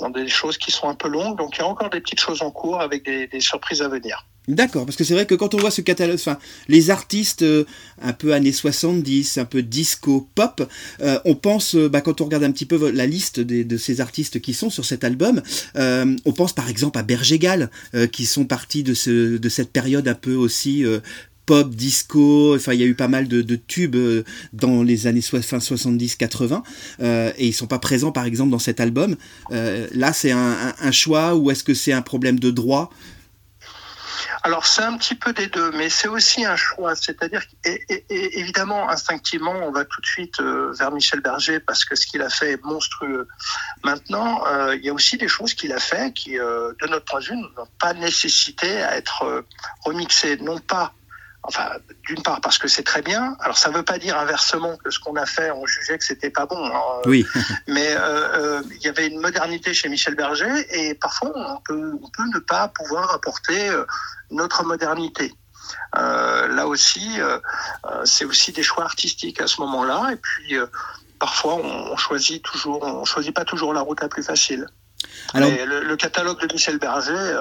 dans 0.00 0.10
des 0.10 0.28
choses 0.28 0.56
qui 0.56 0.70
sont 0.70 0.88
un 0.88 0.94
peu 0.94 1.08
longues. 1.08 1.36
Donc 1.36 1.56
il 1.56 1.60
y 1.60 1.62
a 1.62 1.66
encore 1.66 1.90
des 1.90 2.00
petites 2.00 2.20
choses 2.20 2.42
en 2.42 2.50
cours 2.50 2.80
avec 2.80 3.04
des 3.04 3.40
surprises 3.40 3.82
à 3.82 3.88
venir. 3.88 4.26
D'accord, 4.48 4.84
parce 4.86 4.96
que 4.96 5.04
c'est 5.04 5.14
vrai 5.14 5.24
que 5.24 5.36
quand 5.36 5.54
on 5.54 5.58
voit 5.58 5.70
ce 5.70 5.82
catalogue, 5.82 6.16
enfin, 6.16 6.36
les 6.66 6.90
artistes 6.90 7.42
euh, 7.42 7.64
un 8.00 8.12
peu 8.12 8.32
années 8.34 8.50
70, 8.50 9.38
un 9.38 9.44
peu 9.44 9.62
disco, 9.62 10.28
pop, 10.34 10.68
euh, 11.00 11.20
on 11.24 11.36
pense, 11.36 11.76
euh, 11.76 11.88
bah, 11.88 12.00
quand 12.00 12.20
on 12.20 12.24
regarde 12.24 12.42
un 12.42 12.50
petit 12.50 12.66
peu 12.66 12.90
la 12.90 13.06
liste 13.06 13.38
des- 13.38 13.62
de 13.62 13.76
ces 13.76 14.00
artistes 14.00 14.40
qui 14.40 14.52
sont 14.52 14.68
sur 14.68 14.84
cet 14.84 15.04
album, 15.04 15.42
euh, 15.76 16.16
on 16.24 16.32
pense 16.32 16.52
par 16.54 16.68
exemple 16.68 16.98
à 16.98 17.04
Berger-Gall, 17.04 17.70
euh, 17.94 18.08
qui 18.08 18.26
sont 18.26 18.44
partis 18.44 18.82
de, 18.82 18.94
ce, 18.94 19.36
de 19.36 19.48
cette 19.48 19.70
période 19.70 20.08
un 20.08 20.14
peu 20.14 20.34
aussi 20.34 20.84
pop, 21.46 21.70
disco, 21.74 22.56
enfin 22.56 22.72
il 22.72 22.80
y 22.80 22.82
a 22.82 22.86
eu 22.86 22.94
pas 22.94 23.08
mal 23.08 23.28
de, 23.28 23.42
de 23.42 23.54
tubes 23.56 23.96
dans 24.52 24.82
les 24.82 25.06
années 25.06 25.20
so- 25.20 25.40
fin 25.40 25.58
70-80, 25.60 26.62
euh, 27.00 27.32
et 27.38 27.46
ils 27.48 27.52
sont 27.52 27.66
pas 27.68 27.78
présents 27.78 28.10
par 28.12 28.24
exemple 28.26 28.50
dans 28.50 28.58
cet 28.58 28.80
album. 28.80 29.14
Euh, 29.52 29.86
là 29.92 30.12
c'est 30.12 30.32
un, 30.32 30.38
un- 30.52 30.74
un 30.80 30.90
choix 30.92 31.36
ou 31.36 31.50
est-ce 31.52 31.62
que 31.62 31.74
c'est 31.74 31.92
un 31.92 32.02
problème 32.02 32.40
de 32.40 32.50
droit? 32.50 32.90
Alors 34.42 34.66
c'est 34.66 34.82
un 34.82 34.96
petit 34.96 35.14
peu 35.14 35.32
des 35.32 35.46
deux, 35.46 35.70
mais 35.72 35.88
c'est 35.88 36.08
aussi 36.08 36.44
un 36.44 36.56
choix. 36.56 36.94
C'est-à-dire 36.94 37.42
qu'évidemment, 37.62 38.88
instinctivement, 38.90 39.54
on 39.62 39.70
va 39.70 39.84
tout 39.84 40.00
de 40.00 40.06
suite 40.06 40.40
euh, 40.40 40.72
vers 40.78 40.90
Michel 40.90 41.20
Berger 41.20 41.60
parce 41.60 41.84
que 41.84 41.94
ce 41.94 42.06
qu'il 42.06 42.22
a 42.22 42.28
fait 42.28 42.52
est 42.52 42.64
monstrueux. 42.64 43.28
Maintenant, 43.84 44.46
euh, 44.46 44.76
il 44.76 44.84
y 44.84 44.88
a 44.88 44.92
aussi 44.92 45.16
des 45.16 45.28
choses 45.28 45.54
qu'il 45.54 45.72
a 45.72 45.80
fait 45.80 46.12
qui, 46.12 46.38
euh, 46.38 46.72
de 46.80 46.86
notre 46.88 47.04
point 47.04 47.20
de 47.20 47.26
vue, 47.26 47.36
n'ont 47.36 47.68
pas 47.80 47.94
nécessité 47.94 48.82
à 48.82 48.96
être 48.96 49.44
remixées, 49.84 50.36
non 50.38 50.58
pas. 50.58 50.92
Enfin, 51.44 51.70
d'une 52.06 52.22
part 52.22 52.40
parce 52.40 52.56
que 52.56 52.68
c'est 52.68 52.84
très 52.84 53.02
bien. 53.02 53.36
Alors 53.40 53.58
ça 53.58 53.68
ne 53.70 53.74
veut 53.74 53.82
pas 53.82 53.98
dire 53.98 54.16
inversement 54.16 54.76
que 54.76 54.90
ce 54.90 55.00
qu'on 55.00 55.16
a 55.16 55.26
fait, 55.26 55.50
on 55.50 55.66
jugeait 55.66 55.98
que 55.98 56.04
c'était 56.04 56.30
pas 56.30 56.46
bon. 56.46 56.64
hein. 56.64 57.00
Oui. 57.04 57.26
Mais 57.66 57.94
euh, 57.96 57.98
euh, 58.60 58.62
il 58.76 58.82
y 58.82 58.88
avait 58.88 59.08
une 59.08 59.20
modernité 59.20 59.74
chez 59.74 59.88
Michel 59.88 60.14
Berger 60.14 60.66
et 60.70 60.94
parfois 60.94 61.32
on 61.34 61.56
peut, 61.62 61.94
on 62.00 62.08
peut 62.10 62.28
ne 62.32 62.38
pas 62.38 62.68
pouvoir 62.68 63.12
apporter 63.12 63.68
euh, 63.70 63.84
notre 64.30 64.62
modernité. 64.64 65.34
Euh, 65.96 66.46
là 66.48 66.66
aussi, 66.68 67.20
euh, 67.20 67.38
euh, 67.86 68.04
c'est 68.04 68.24
aussi 68.24 68.52
des 68.52 68.62
choix 68.62 68.84
artistiques 68.84 69.40
à 69.40 69.48
ce 69.48 69.60
moment-là. 69.62 70.10
Et 70.12 70.16
puis 70.16 70.56
euh, 70.56 70.66
parfois 71.18 71.56
on, 71.56 71.96
choisit 71.96 72.40
toujours, 72.44 72.84
on 72.84 73.04
choisit 73.04 73.34
pas 73.34 73.44
toujours 73.44 73.74
la 73.74 73.80
route 73.80 74.00
la 74.00 74.08
plus 74.08 74.22
facile. 74.22 74.68
Alors- 75.34 75.50
le, 75.50 75.82
le 75.82 75.96
catalogue 75.96 76.40
de 76.46 76.52
Michel 76.52 76.78
Berger. 76.78 77.40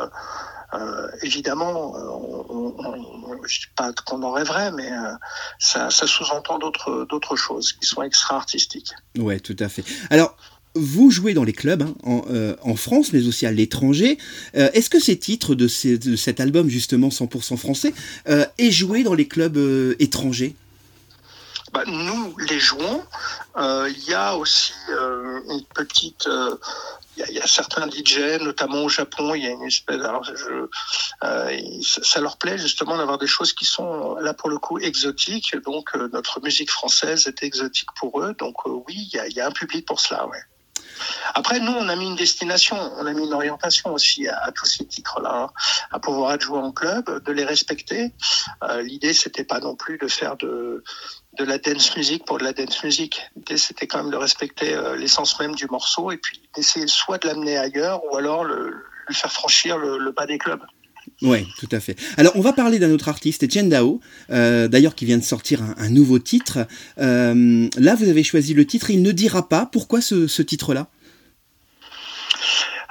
Euh, 0.73 1.07
évidemment, 1.23 1.95
euh, 1.95 1.99
on, 2.09 2.75
on, 2.77 2.85
on- 2.87 3.43
je 3.45 3.59
dis 3.61 3.65
pas 3.75 3.91
qu'on 4.05 4.21
en 4.23 4.31
rêverait, 4.31 4.71
mais 4.71 4.91
euh, 4.91 5.11
ça, 5.59 5.89
ça 5.89 6.05
sous-entend 6.07 6.59
d'autres 6.59 7.35
choses 7.35 7.73
qui 7.73 7.85
sont 7.85 8.01
extra 8.03 8.35
artistiques. 8.35 8.91
Ouais, 9.17 9.39
tout 9.39 9.55
à 9.59 9.67
fait. 9.69 9.83
Alors, 10.09 10.35
vous 10.75 11.09
jouez 11.11 11.33
dans 11.33 11.43
les 11.43 11.51
clubs 11.53 11.81
hein, 11.81 11.93
en, 12.03 12.21
euh, 12.29 12.55
en 12.61 12.75
France, 12.75 13.11
mais 13.13 13.27
aussi 13.27 13.45
à 13.45 13.51
l'étranger. 13.51 14.17
Est-ce 14.53 14.89
que 14.89 14.99
ces 14.99 15.17
titres 15.19 15.55
de, 15.55 15.67
ces- 15.67 15.97
de 15.97 16.15
cet 16.15 16.39
album, 16.39 16.69
justement 16.69 17.09
100% 17.09 17.57
français, 17.57 17.93
est 18.27 18.71
joué 18.71 19.03
dans 19.03 19.13
les 19.15 19.27
clubs 19.27 19.57
étrangers? 19.99 20.55
Bah, 21.73 21.83
nous 21.87 22.35
les 22.49 22.59
jouons. 22.59 23.01
Euh, 23.57 23.89
Il 23.89 24.03
y 24.03 24.13
a 24.13 24.35
aussi 24.35 24.73
euh, 24.89 25.39
une 25.49 25.63
petite. 25.73 26.27
euh, 26.27 26.55
Il 27.17 27.25
y, 27.29 27.33
y 27.33 27.39
a 27.39 27.47
certains 27.47 27.89
DJ, 27.89 28.41
notamment 28.41 28.83
au 28.83 28.89
Japon, 28.89 29.35
il 29.35 29.43
y 29.43 29.47
a 29.47 29.51
une 29.51 29.63
espèce. 29.63 30.01
Alors, 30.01 30.23
je, 30.23 30.67
euh, 31.23 31.81
ça 31.81 32.21
leur 32.21 32.37
plaît 32.37 32.57
justement 32.57 32.97
d'avoir 32.97 33.17
des 33.17 33.27
choses 33.27 33.53
qui 33.53 33.65
sont 33.65 34.15
là 34.15 34.33
pour 34.33 34.49
le 34.49 34.57
coup 34.57 34.79
exotiques. 34.79 35.55
Donc, 35.65 35.95
euh, 35.95 36.09
notre 36.13 36.41
musique 36.41 36.71
française 36.71 37.27
est 37.27 37.43
exotique 37.43 37.89
pour 37.97 38.21
eux. 38.21 38.33
Donc, 38.39 38.55
euh, 38.65 38.81
oui, 38.87 39.09
il 39.13 39.31
y 39.31 39.33
y 39.33 39.41
a 39.41 39.47
un 39.47 39.51
public 39.51 39.85
pour 39.85 39.99
cela, 39.99 40.27
ouais. 40.27 40.41
Après, 41.33 41.59
nous, 41.59 41.71
on 41.71 41.89
a 41.89 41.95
mis 41.95 42.07
une 42.07 42.15
destination, 42.15 42.77
on 42.97 43.05
a 43.05 43.13
mis 43.13 43.25
une 43.25 43.33
orientation 43.33 43.93
aussi 43.93 44.27
à, 44.27 44.51
tous 44.53 44.65
ces 44.65 44.85
titres-là, 44.85 45.43
hein, 45.43 45.49
à 45.91 45.99
pouvoir 45.99 46.33
être 46.33 46.41
joués 46.41 46.59
en 46.59 46.71
club, 46.71 47.23
de 47.23 47.31
les 47.31 47.45
respecter. 47.45 48.13
Euh, 48.63 48.81
L'idée, 48.81 49.13
c'était 49.13 49.43
pas 49.43 49.59
non 49.59 49.75
plus 49.75 49.97
de 49.97 50.07
faire 50.07 50.37
de, 50.37 50.83
de 51.37 51.43
la 51.45 51.57
dance 51.57 51.95
music 51.95 52.25
pour 52.25 52.37
de 52.37 52.43
la 52.43 52.53
dance 52.53 52.83
music. 52.83 53.21
L'idée, 53.35 53.57
c'était 53.57 53.87
quand 53.87 54.03
même 54.03 54.11
de 54.11 54.17
respecter 54.17 54.73
euh, 54.73 54.95
l'essence 54.95 55.39
même 55.39 55.55
du 55.55 55.65
morceau 55.67 56.11
et 56.11 56.17
puis 56.17 56.41
d'essayer 56.55 56.87
soit 56.87 57.17
de 57.19 57.27
l'amener 57.27 57.57
ailleurs 57.57 58.01
ou 58.05 58.17
alors 58.17 58.43
le, 58.43 58.73
lui 59.07 59.15
faire 59.15 59.31
franchir 59.31 59.77
le, 59.77 60.11
bas 60.11 60.25
des 60.25 60.37
clubs. 60.37 60.61
Ouais, 61.21 61.45
tout 61.59 61.69
à 61.71 61.79
fait. 61.79 61.95
Alors, 62.17 62.33
on 62.35 62.41
va 62.41 62.53
parler 62.53 62.79
d'un 62.79 62.91
autre 62.91 63.09
artiste, 63.09 63.43
Etienne 63.43 63.69
Dao, 63.69 63.99
euh, 64.29 64.67
d'ailleurs 64.67 64.95
qui 64.95 65.05
vient 65.05 65.17
de 65.17 65.23
sortir 65.23 65.61
un, 65.77 65.89
nouveau 65.89 66.19
titre. 66.19 66.67
Euh, 66.99 67.67
là, 67.77 67.95
vous 67.95 68.09
avez 68.09 68.23
choisi 68.23 68.53
le 68.53 68.65
titre, 68.65 68.89
il 68.89 69.01
ne 69.01 69.11
dira 69.11 69.47
pas. 69.47 69.65
Pourquoi 69.65 70.01
ce, 70.01 70.27
ce 70.27 70.41
titre-là 70.41 70.89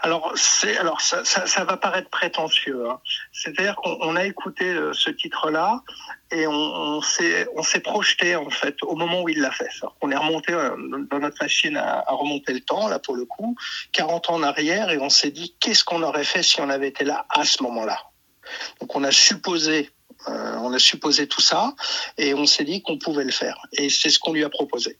Alors, 0.02 0.32
c'est, 0.34 0.76
alors 0.78 1.00
ça, 1.00 1.64
va 1.64 1.76
paraître 1.76 2.10
prétentieux. 2.10 2.88
Hein. 2.88 3.00
C'est-à-dire 3.32 3.76
qu'on 3.76 3.98
on 4.00 4.16
a 4.16 4.24
écouté 4.24 4.64
euh, 4.64 4.92
ce 4.94 5.10
titre-là 5.10 5.82
et 6.30 6.46
on, 6.46 6.52
on 6.52 7.02
s'est, 7.02 7.46
on 7.54 7.62
s'est 7.62 7.80
projeté 7.80 8.34
en 8.36 8.50
fait 8.50 8.76
au 8.82 8.96
moment 8.96 9.22
où 9.22 9.28
il 9.28 9.40
l'a 9.40 9.50
fait. 9.50 9.68
Qu'on 10.00 10.10
est 10.10 10.16
remonté 10.16 10.52
euh, 10.54 10.74
dans 11.10 11.18
notre 11.18 11.42
machine 11.42 11.76
à, 11.76 12.04
à 12.06 12.12
remonter 12.12 12.52
le 12.52 12.60
temps, 12.60 12.88
là 12.88 12.98
pour 12.98 13.14
le 13.14 13.26
coup, 13.26 13.56
40 13.92 14.30
ans 14.30 14.34
en 14.34 14.42
arrière, 14.42 14.90
et 14.90 14.98
on 14.98 15.10
s'est 15.10 15.30
dit 15.30 15.54
qu'est-ce 15.60 15.84
qu'on 15.84 16.02
aurait 16.02 16.24
fait 16.24 16.42
si 16.42 16.60
on 16.60 16.70
avait 16.70 16.88
été 16.88 17.04
là 17.04 17.26
à 17.28 17.44
ce 17.44 17.62
moment-là? 17.62 17.98
Donc, 18.80 18.96
on 18.96 19.04
a 19.04 19.12
supposé. 19.12 19.90
euh, 20.28 20.56
on 20.58 20.72
a 20.72 20.78
supposé 20.78 21.26
tout 21.26 21.40
ça 21.40 21.74
et 22.18 22.34
on 22.34 22.46
s'est 22.46 22.64
dit 22.64 22.82
qu'on 22.82 22.98
pouvait 22.98 23.24
le 23.24 23.32
faire. 23.32 23.56
Et 23.72 23.88
c'est 23.90 24.10
ce 24.10 24.18
qu'on 24.18 24.32
lui 24.32 24.44
a 24.44 24.50
proposé. 24.50 24.98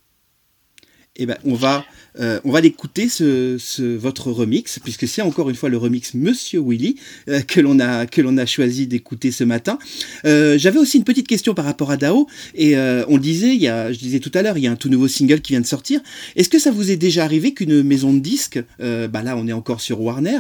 Eh 1.17 1.27
ben, 1.27 1.37
on 1.45 1.55
va, 1.55 1.85
euh, 2.21 2.39
va 2.45 2.61
l'écouter 2.61 3.09
ce, 3.09 3.57
ce, 3.59 3.83
votre 3.83 4.31
remix, 4.31 4.79
puisque 4.79 5.09
c'est 5.09 5.23
encore 5.23 5.51
une 5.51 5.57
fois 5.57 5.69
le 5.69 5.77
remix 5.77 6.15
Monsieur 6.15 6.61
Willy 6.65 6.95
euh, 7.29 7.41
que 7.41 7.61
l'on 7.61 7.81
a 7.81 8.07
a 8.07 8.47
choisi 8.47 8.87
d'écouter 8.87 9.33
ce 9.33 9.43
matin. 9.43 9.81
Euh, 10.25 10.57
J'avais 10.57 10.79
aussi 10.79 10.99
une 10.99 11.05
petite 11.05 11.27
question 11.27 11.53
par 11.53 11.65
rapport 11.65 11.91
à 11.91 11.97
Dao, 11.97 12.29
et 12.55 12.77
euh, 12.77 13.05
on 13.09 13.17
le 13.17 13.23
disait, 13.23 13.57
il 13.57 13.61
y 13.61 13.67
a, 13.67 13.93
je 13.93 13.99
disais 13.99 14.21
tout 14.21 14.31
à 14.35 14.43
l'heure, 14.43 14.57
il 14.57 14.63
y 14.63 14.69
a 14.69 14.71
un 14.71 14.77
tout 14.77 14.89
nouveau 14.89 15.09
single 15.09 15.41
qui 15.41 15.53
vient 15.53 15.61
de 15.61 15.67
sortir. 15.67 16.01
Est-ce 16.37 16.49
que 16.49 16.61
ça 16.61 16.71
vous 16.71 16.93
est 16.93 16.97
déjà 16.97 17.25
arrivé 17.25 17.55
qu'une 17.55 17.83
maison 17.83 18.13
de 18.13 18.21
disques, 18.21 18.63
bah 18.79 19.23
là 19.23 19.37
on 19.37 19.49
est 19.49 19.53
encore 19.53 19.81
sur 19.81 20.01
Warner, 20.01 20.39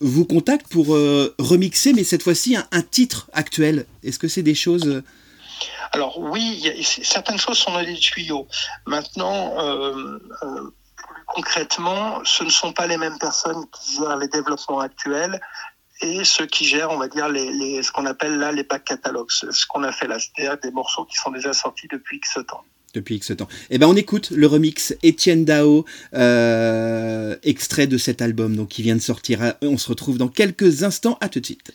vous 0.00 0.24
contacte 0.24 0.66
pour 0.68 0.88
remixer, 1.38 1.92
mais 1.92 2.02
cette 2.02 2.24
fois-ci 2.24 2.56
un, 2.56 2.82
titre 2.82 3.30
actuel? 3.32 3.86
Est-ce 4.02 4.18
que 4.18 4.28
c'est 4.28 4.42
des 4.42 4.56
choses 4.56 5.02
Alors 5.92 6.18
oui, 6.18 6.84
certaines 6.84 7.38
choses 7.38 7.58
sont 7.58 7.72
dans 7.72 7.80
les 7.80 7.96
tuyaux. 7.96 8.46
Maintenant, 8.86 9.54
euh, 9.58 10.18
euh, 10.42 10.70
plus 10.96 11.24
concrètement, 11.26 12.20
ce 12.24 12.44
ne 12.44 12.50
sont 12.50 12.72
pas 12.72 12.86
les 12.86 12.96
mêmes 12.96 13.18
personnes 13.18 13.64
qui 13.72 13.96
gèrent 13.96 14.16
les 14.16 14.28
développements 14.28 14.80
actuels 14.80 15.40
et 16.02 16.24
ceux 16.24 16.46
qui 16.46 16.64
gèrent, 16.64 16.90
on 16.90 16.98
va 16.98 17.08
dire, 17.08 17.26
ce 17.26 17.90
qu'on 17.90 18.06
appelle 18.06 18.38
là 18.38 18.52
les 18.52 18.64
back 18.64 18.84
catalogues, 18.84 19.30
ce 19.30 19.66
qu'on 19.66 19.82
a 19.82 19.92
fait 19.92 20.06
là, 20.06 20.18
c'est-à-dire 20.18 20.58
des 20.58 20.70
morceaux 20.70 21.04
qui 21.04 21.16
sont 21.16 21.30
déjà 21.30 21.52
sortis 21.52 21.88
depuis 21.90 22.18
X 22.18 22.38
temps. 22.46 22.64
depuis 22.94 23.16
X 23.16 23.32
temps. 23.36 23.48
Eh 23.70 23.78
ben 23.78 23.86
on 23.86 23.96
écoute 23.96 24.30
le 24.30 24.46
remix 24.46 24.94
Etienne 25.04 25.44
Dao, 25.44 25.84
euh, 26.14 27.36
extrait 27.42 27.86
de 27.86 27.98
cet 27.98 28.20
album 28.20 28.56
donc 28.56 28.68
qui 28.68 28.82
vient 28.82 28.96
de 28.96 29.00
sortir. 29.00 29.54
On 29.62 29.78
se 29.78 29.88
retrouve 29.88 30.18
dans 30.18 30.28
quelques 30.28 30.82
instants. 30.82 31.16
À 31.20 31.28
tout 31.28 31.40
de 31.40 31.46
suite. 31.46 31.72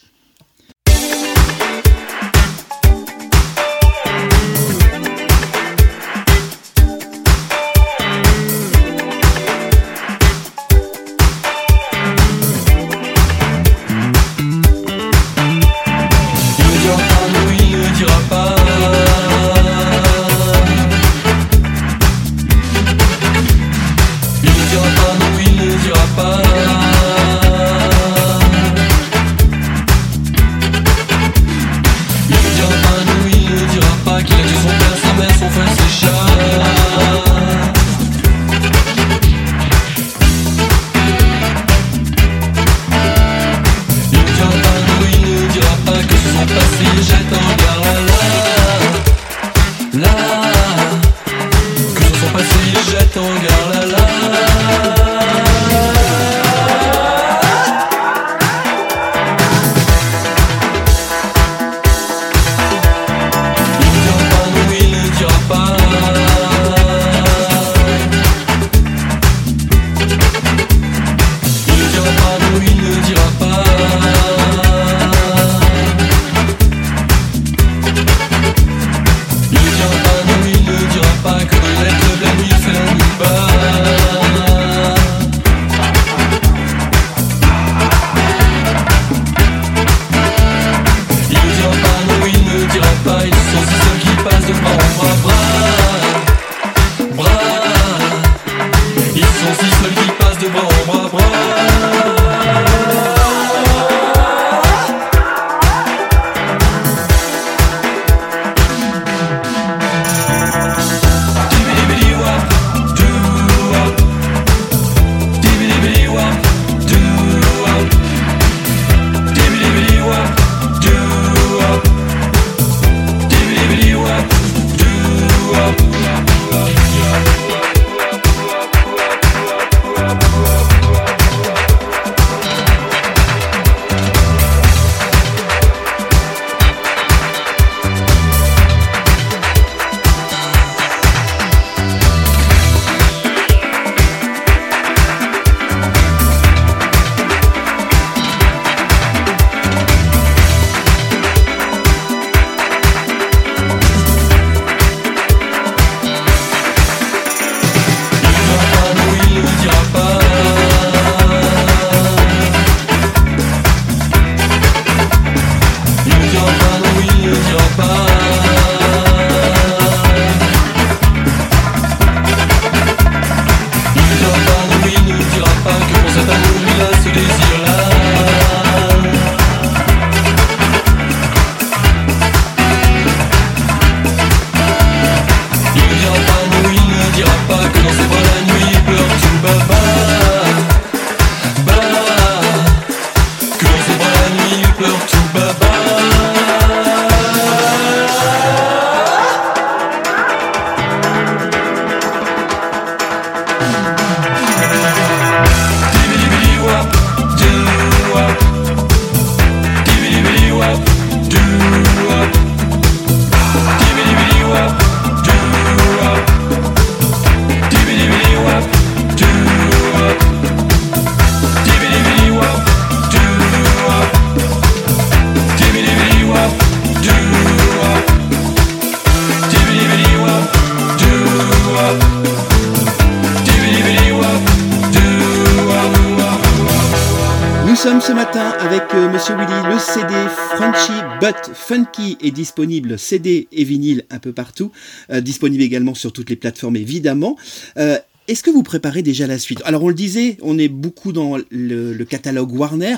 Disponible, 242.42 242.98
CD 242.98 243.48
et 243.52 243.64
vinyle 243.64 244.04
un 244.10 244.18
peu 244.18 244.34
partout, 244.34 244.72
euh, 245.12 245.22
disponible 245.22 245.62
également 245.62 245.94
sur 245.94 246.12
toutes 246.12 246.32
les 246.32 246.36
plateformes 246.36 246.76
évidemment. 246.76 247.38
Euh, 247.78 248.00
est-ce 248.28 248.42
que 248.42 248.50
vous 248.50 248.64
préparez 248.64 249.04
déjà 249.04 249.28
la 249.28 249.38
suite? 249.38 249.62
Alors 249.64 249.84
on 249.84 249.90
le 249.90 249.94
disait, 249.94 250.38
on 250.42 250.58
est 250.58 250.70
beaucoup 250.70 251.12
dans 251.12 251.38
le, 251.52 252.04
catalogue 252.06 252.52
Warner. 252.52 252.96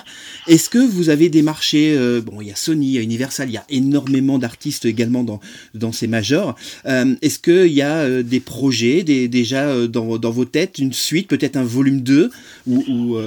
Est-ce 0.47 0.69
que 0.69 0.77
vous 0.77 1.09
avez 1.09 1.27
des 1.27 1.41
marchés 1.41 1.93
euh, 1.97 2.21
Bon, 2.21 2.39
il 2.39 2.47
y 2.47 2.51
a 2.51 2.55
Sony, 2.55 2.87
il 2.87 2.93
y 2.93 2.97
a 2.99 3.01
Universal, 3.01 3.49
il 3.49 3.53
y 3.53 3.57
a 3.57 3.65
énormément 3.69 4.37
d'artistes 4.39 4.85
également 4.85 5.23
dans, 5.23 5.41
dans 5.73 5.91
ces 5.91 6.07
majors. 6.07 6.55
Euh, 6.85 7.15
Est-ce 7.21 7.39
qu'il 7.39 7.73
y 7.73 7.81
a 7.81 8.23
des 8.23 8.39
projets 8.39 9.03
déjà 9.03 9.87
dans, 9.87 10.17
dans 10.17 10.31
vos 10.31 10.45
têtes, 10.45 10.77
une 10.79 10.93
suite, 10.93 11.27
peut-être 11.27 11.57
un 11.57 11.63
volume 11.63 12.01
2 12.01 12.29
ou, 12.67 13.17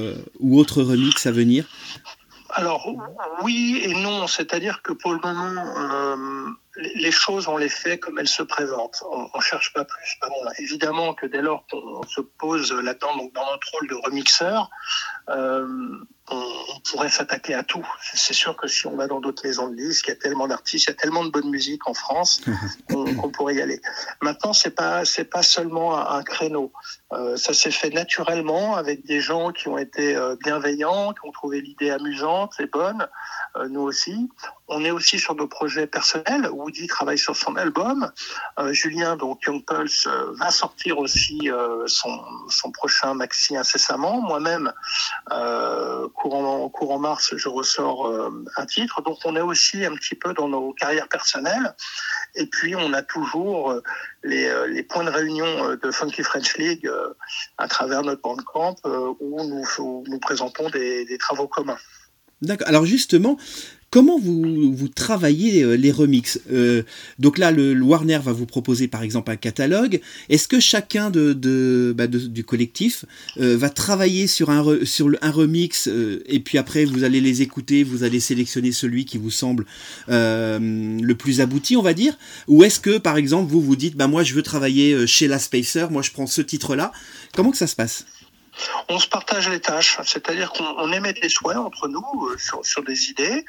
ou 0.41 0.59
autre 0.59 0.83
remix 0.83 1.27
à 1.27 1.33
venir? 1.33 1.67
Alors 2.59 2.89
oui 3.43 3.83
et 3.85 3.95
non, 3.95 4.27
c'est-à-dire 4.27 4.81
que 4.81 4.95
pour 4.95 5.13
le 5.13 5.19
moment, 5.19 5.63
euh, 5.77 6.49
les 6.77 7.11
choses 7.11 7.49
on 7.49 7.59
les 7.59 7.69
fait 7.69 7.99
comme 7.99 8.19
elles 8.19 8.29
se 8.29 8.43
présentent. 8.43 9.03
On, 9.11 9.29
on 9.33 9.41
cherche 9.41 9.75
pas 9.75 9.85
plus. 9.85 10.19
Évidemment 10.59 11.13
que 11.13 11.27
dès 11.27 11.43
lors 11.43 11.67
qu'on 11.71 12.03
se 12.09 12.23
pose 12.23 12.73
là-dedans, 12.73 13.15
dans 13.17 13.51
notre 13.51 13.71
rôle 13.73 13.89
de 13.89 13.95
remixeur, 13.95 14.71
euh, 15.29 15.99
on, 16.31 16.57
on 16.75 16.81
pourrait 16.81 17.09
s'attaquer 17.09 17.55
à 17.55 17.63
tout. 17.63 17.87
C'est 18.15 18.35
sûr 18.35 18.57
que 18.57 18.69
si 18.69 18.87
on 18.87 18.97
va 18.97 19.07
dans 19.07 19.21
d'autres 19.21 19.47
maisons 19.47 19.69
de 19.69 19.77
disques, 19.77 20.09
il 20.09 20.11
y 20.11 20.13
a 20.13 20.17
tellement 20.17 20.47
d'artistes, 20.47 20.87
il 20.87 20.91
y 20.91 20.93
a 20.93 20.97
tellement 20.97 21.25
de 21.25 21.31
bonne 21.31 21.51
musique 21.51 21.89
en 21.89 21.95
France 21.95 22.41
qu'on 22.91 23.31
pourrait 23.31 23.57
y 23.57 23.63
aller. 23.63 23.81
Maintenant, 24.23 24.53
c'est 24.53 24.71
pas 24.71 25.05
c'est 25.05 25.25
pas 25.25 25.43
seulement 25.43 25.97
un, 25.97 26.19
un 26.19 26.23
créneau. 26.23 26.73
Euh, 27.13 27.37
ça 27.37 27.55
s'est 27.55 27.71
fait 27.71 27.91
naturellement 27.91 28.77
avec 28.77 29.07
des 29.07 29.21
gens 29.21 29.53
qui 29.53 29.69
ont 29.69 29.79
été 29.79 30.17
euh, 30.17 30.37
bienveillants, 30.43 31.13
qui 31.13 31.27
ont 31.27 31.33
trouvé 31.33 31.61
l'idée 31.61 31.91
amusante 31.91 32.55
et 32.59 32.67
bonne. 32.67 33.07
Euh, 33.57 33.69
nous 33.69 33.83
aussi. 33.83 34.29
On 34.69 34.85
est 34.85 34.91
aussi 34.91 35.19
sur 35.19 35.35
nos 35.37 35.47
projets 35.47 35.87
personnels. 35.87 36.49
Woody 36.51 36.89
travaille 36.89 37.19
sur 37.19 37.37
son 37.37 37.55
album. 37.57 38.11
Euh, 38.59 38.73
Julien, 38.73 39.17
donc 39.17 39.45
Young 39.45 39.65
Pulse, 39.65 40.07
euh, 40.07 40.33
va 40.35 40.51
sortir 40.51 40.99
aussi 40.99 41.51
euh, 41.51 41.85
son, 41.87 42.21
son 42.49 42.73
prochain 42.73 43.15
maxi 43.15 43.57
incessamment. 43.57 44.21
Moi-même, 44.21 44.73
euh, 45.31 46.09
courant, 46.17 46.69
courant 46.71 46.99
mars, 46.99 47.35
je 47.37 47.49
ressors 47.49 48.07
euh, 48.07 48.45
un 48.57 48.67
titre. 48.67 49.03
Donc 49.03 49.19
on 49.25 49.37
est 49.37 49.41
aussi 49.41 49.85
un 49.85 49.95
petit 49.95 50.15
peu 50.15 50.35
dans 50.35 50.49
nos 50.49 50.73
carrières 50.73 51.09
personnelles. 51.09 51.75
Et 52.35 52.47
puis 52.47 52.75
on 52.75 52.93
a 52.93 53.03
toujours 53.03 53.71
euh, 53.71 53.83
les, 54.25 54.47
euh, 54.47 54.67
les 54.67 54.83
points 54.83 55.05
de 55.05 55.11
réunion 55.11 55.77
de 55.77 55.91
Funky 55.91 56.23
French 56.23 56.57
League 56.57 56.91
à 57.59 57.69
travers 57.69 58.03
notre 58.03 58.23
bandcamp 58.23 58.77
où 59.21 59.43
nous, 59.45 59.65
où 59.79 60.05
nous 60.09 60.19
présentons 60.19 60.69
des, 60.71 61.05
des 61.05 61.19
travaux 61.19 61.47
communs. 61.47 61.79
D'accord. 62.43 62.69
Alors 62.69 62.85
justement, 62.85 63.39
comment 63.91 64.19
vous, 64.19 64.89
travaillez 64.89 65.63
euh, 65.63 65.77
les 65.77 65.93
remixes? 65.93 66.41
Euh, 66.53 66.83
Donc 67.19 67.39
là, 67.39 67.51
le, 67.51 67.81
Warner 67.81 68.19
va 68.23 68.33
vous 68.33 68.47
proposer 68.47 68.89
par 68.89 69.03
exemple 69.03 69.31
un 69.31 69.37
catalogue. 69.37 70.01
Est-ce 70.29 70.49
que 70.49 70.61
chacun 70.61 71.11
de, 71.11 71.95
bah, 71.97 72.07
du 72.07 72.45
collectif 72.45 73.05
euh, 73.39 73.57
va 73.57 73.71
travailler 73.71 74.27
sur 74.27 74.51
un, 74.51 74.63
remix 75.31 75.89
et 76.27 76.41
puis 76.41 76.59
après 76.59 76.85
vous 76.85 77.05
allez 77.05 77.21
les 77.21 77.43
écouter, 77.43 77.85
vous 77.85 78.05
allez 78.05 78.21
sélectionner 78.21 78.73
celui 78.73 79.05
qui 79.05 79.19
vous 79.19 79.31
semble 79.31 79.67
le 80.09 81.13
plus 81.15 81.41
abouti, 81.41 81.77
on 81.77 81.83
va 81.83 81.95
dire? 81.95 82.17
Ou 82.49 82.65
est-ce 82.65 82.81
que 82.81 82.99
par 82.99 83.17
exemple 83.17 83.51
vous 83.51 83.61
vous 83.61 83.77
dites, 83.77 83.97
bah 83.97 84.07
moi 84.07 84.23
je 84.23 84.35
veux 84.35 84.43
travailler 84.43 85.07
chez 85.07 85.29
La 85.29 85.39
Spacer, 85.39 85.91
moi 85.91 86.03
je 86.03 86.11
prends 86.11 86.27
ce 86.27 86.41
titre-là? 86.41 86.93
Comment 87.35 87.51
que 87.51 87.59
ça 87.59 87.67
se 87.67 87.77
passe? 87.77 88.07
On 88.89 88.99
se 88.99 89.09
partage 89.09 89.49
les 89.49 89.61
tâches, 89.61 89.99
c'est-à-dire 90.05 90.53
qu'on 90.53 90.65
on 90.79 90.93
émet 90.93 91.13
des 91.13 91.29
souhaits 91.29 91.57
entre 91.57 91.89
nous 91.89 92.29
euh, 92.31 92.37
sur, 92.63 92.83
des 92.83 93.11
idées. 93.11 93.45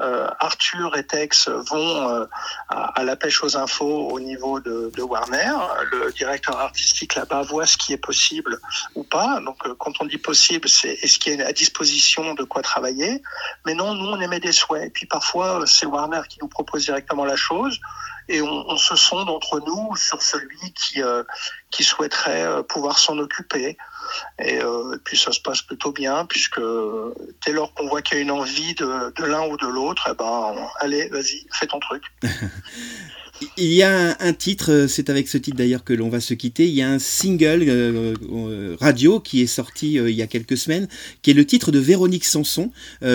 Euh, 0.00 0.28
Arthur 0.40 0.96
et 0.96 1.04
Tex 1.04 1.48
vont 1.48 2.08
euh, 2.08 2.26
à, 2.68 3.02
la 3.04 3.16
pêche 3.16 3.42
aux 3.42 3.56
infos 3.56 4.08
au 4.10 4.20
niveau 4.20 4.60
de, 4.60 4.92
de 4.94 5.02
Warner. 5.02 5.52
Le 5.90 6.12
directeur 6.12 6.58
artistique 6.58 7.14
là-bas 7.14 7.42
voit 7.42 7.66
ce 7.66 7.76
qui 7.76 7.92
est 7.92 7.98
possible 7.98 8.58
ou 8.94 9.02
pas. 9.02 9.40
Donc 9.40 9.58
quand 9.78 9.92
on 10.00 10.04
dit 10.04 10.18
possible, 10.18 10.68
c'est 10.68 10.92
est-ce 11.02 11.18
qu'il 11.18 11.38
y 11.38 11.42
a 11.42 11.46
à 11.46 11.52
disposition 11.52 12.34
de 12.34 12.44
quoi 12.44 12.62
travailler. 12.62 13.22
Mais 13.66 13.74
non, 13.74 13.94
nous 13.94 14.08
on 14.08 14.20
émet 14.20 14.40
des 14.40 14.52
souhaits. 14.52 14.84
Et 14.84 14.90
puis 14.90 15.06
parfois 15.06 15.64
c'est 15.66 15.86
Warner 15.86 16.22
qui 16.28 16.38
nous 16.40 16.48
propose 16.48 16.84
directement 16.84 17.24
la 17.24 17.36
chose 17.36 17.80
et 18.28 18.42
on, 18.42 18.70
on 18.70 18.76
se 18.76 18.96
sonde 18.96 19.28
entre 19.28 19.60
nous 19.60 19.96
sur 19.96 20.22
celui 20.22 20.72
qui, 20.72 21.02
euh, 21.02 21.24
qui 21.70 21.84
souhaiterait 21.84 22.42
euh, 22.42 22.62
pouvoir 22.62 22.98
s'en 22.98 23.18
occuper. 23.18 23.76
Et, 24.38 24.62
euh, 24.62 24.96
puis 25.04 25.16
ça 25.16 25.32
se 25.32 25.40
passe 25.40 25.62
plutôt 25.62 25.92
bien, 25.92 26.26
puisque 26.26 26.60
dès 27.46 27.52
lors 27.52 27.72
qu'on 27.74 27.88
voit 27.88 28.02
qu'il 28.02 28.16
y 28.16 28.20
a 28.20 28.22
une 28.22 28.30
envie 28.30 28.74
de, 28.74 29.12
de 29.12 29.24
l'un 29.24 29.46
ou 29.46 29.56
de 29.56 29.66
l'autre, 29.66 30.08
eh 30.10 30.14
ben, 30.14 30.54
allez, 30.80 31.08
vas-y, 31.08 31.46
fais 31.52 31.66
ton 31.66 31.80
truc. 31.80 32.02
Il 33.56 33.72
y 33.72 33.82
a 33.82 34.16
un, 34.20 34.32
titre, 34.32 34.72
euh, 34.72 34.88
c'est 34.88 35.10
avec 35.10 35.28
ce 35.28 35.38
titre 35.38 35.56
d'ailleurs 35.56 35.84
que 35.84 35.92
l'on 35.92 36.08
va 36.08 36.20
se 36.20 36.34
quitter, 36.34 36.66
il 36.66 36.74
y 36.74 36.82
a 36.82 36.90
un 36.90 36.98
single 36.98 37.64
euh, 37.66 38.14
euh, 38.32 38.76
radio 38.80 39.20
qui 39.20 39.42
est 39.42 39.46
sorti 39.46 39.94
il 39.94 40.10
y 40.10 40.22
a 40.22 40.26
quelques 40.26 40.56
semaines, 40.56 40.88
qui 41.22 41.30
est 41.30 41.34
le 41.34 41.44
titre 41.44 41.70
de 41.70 41.78
Véronique 41.78 42.24
Sanson, 42.24 42.70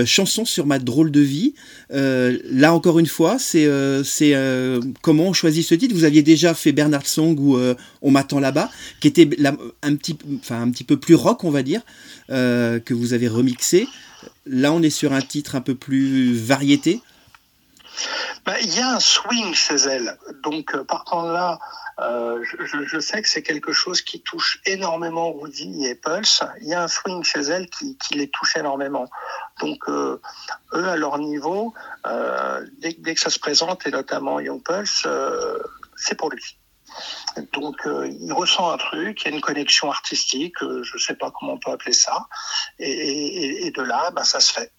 chanson 0.05 0.45
sur 0.45 0.65
ma 0.65 0.79
drôle 0.79 1.11
de 1.11 1.21
vie. 1.21 1.53
Là 1.89 2.73
encore 2.73 2.99
une 2.99 3.07
fois, 3.07 3.37
c'est 3.39 3.67
comment 5.01 5.27
on 5.27 5.33
choisit 5.33 5.65
ce 5.65 5.75
titre 5.75 5.95
Vous 5.95 6.03
aviez 6.03 6.23
déjà 6.23 6.53
fait 6.53 6.71
Bernard 6.71 7.07
Song 7.07 7.37
ou 7.39 7.57
On 8.01 8.11
m'attend 8.11 8.39
là-bas, 8.39 8.69
qui 8.99 9.07
était 9.07 9.29
un, 9.81 9.95
petit, 9.95 10.17
enfin, 10.39 10.61
un 10.61 10.71
petit 10.71 10.83
peu 10.83 10.97
plus 10.97 11.15
rock, 11.15 11.43
on 11.43 11.51
va 11.51 11.63
dire, 11.63 11.81
que 12.29 12.93
vous 12.93 13.13
avez 13.13 13.27
remixé. 13.27 13.87
Là, 14.45 14.73
on 14.73 14.81
est 14.81 14.89
sur 14.89 15.13
un 15.13 15.21
titre 15.21 15.55
un 15.55 15.61
peu 15.61 15.75
plus 15.75 16.33
variété. 16.33 17.01
Ben, 18.45 18.55
Il 18.61 18.75
y 18.75 18.79
a 18.79 18.95
un 18.95 18.99
swing 18.99 19.53
chez 19.53 19.75
elle. 19.75 20.17
Donc, 20.43 20.73
euh, 20.73 20.83
partant 20.83 21.27
de 21.27 21.33
là, 21.33 21.59
euh, 21.99 22.43
je, 22.43 22.99
sais 22.99 23.21
que 23.21 23.27
c'est 23.27 23.41
quelque 23.41 23.73
chose 23.73 24.01
qui 24.01 24.21
touche 24.21 24.61
énormément 24.65 25.31
Woody 25.31 25.85
et 25.85 25.95
Pulse. 25.95 26.43
Il 26.61 26.67
y 26.67 26.73
a 26.73 26.83
un 26.83 26.87
swing 26.87 27.23
chez 27.23 27.41
elle 27.41 27.69
qui, 27.69 27.97
les 28.11 28.29
touche 28.29 28.55
énormément. 28.55 29.09
Donc, 29.61 29.79
euh, 29.87 30.21
eux, 30.73 30.87
à 30.87 30.95
leur 30.95 31.17
niveau, 31.17 31.73
dès, 32.77 32.93
que 32.93 33.19
ça 33.19 33.29
se 33.29 33.39
présente, 33.39 33.85
et 33.87 33.91
notamment 33.91 34.39
Young 34.39 34.63
Pulse, 34.63 35.07
c'est 35.95 36.15
pour 36.15 36.29
lui. 36.29 36.57
Donc, 37.53 37.75
il 37.85 38.31
ressent 38.31 38.71
un 38.71 38.77
truc, 38.77 39.21
il 39.21 39.29
y 39.29 39.31
a 39.31 39.35
une 39.35 39.41
connexion 39.41 39.91
artistique, 39.91 40.55
je 40.61 40.93
ne 40.93 40.99
sais 40.99 41.15
pas 41.15 41.31
comment 41.31 41.53
on 41.53 41.59
peut 41.59 41.71
appeler 41.71 41.93
ça, 41.93 42.27
et 42.79 43.71
de 43.75 43.81
là, 43.81 44.11
ben, 44.11 44.23
ça 44.23 44.39
se 44.39 44.53
fait. 44.53 44.71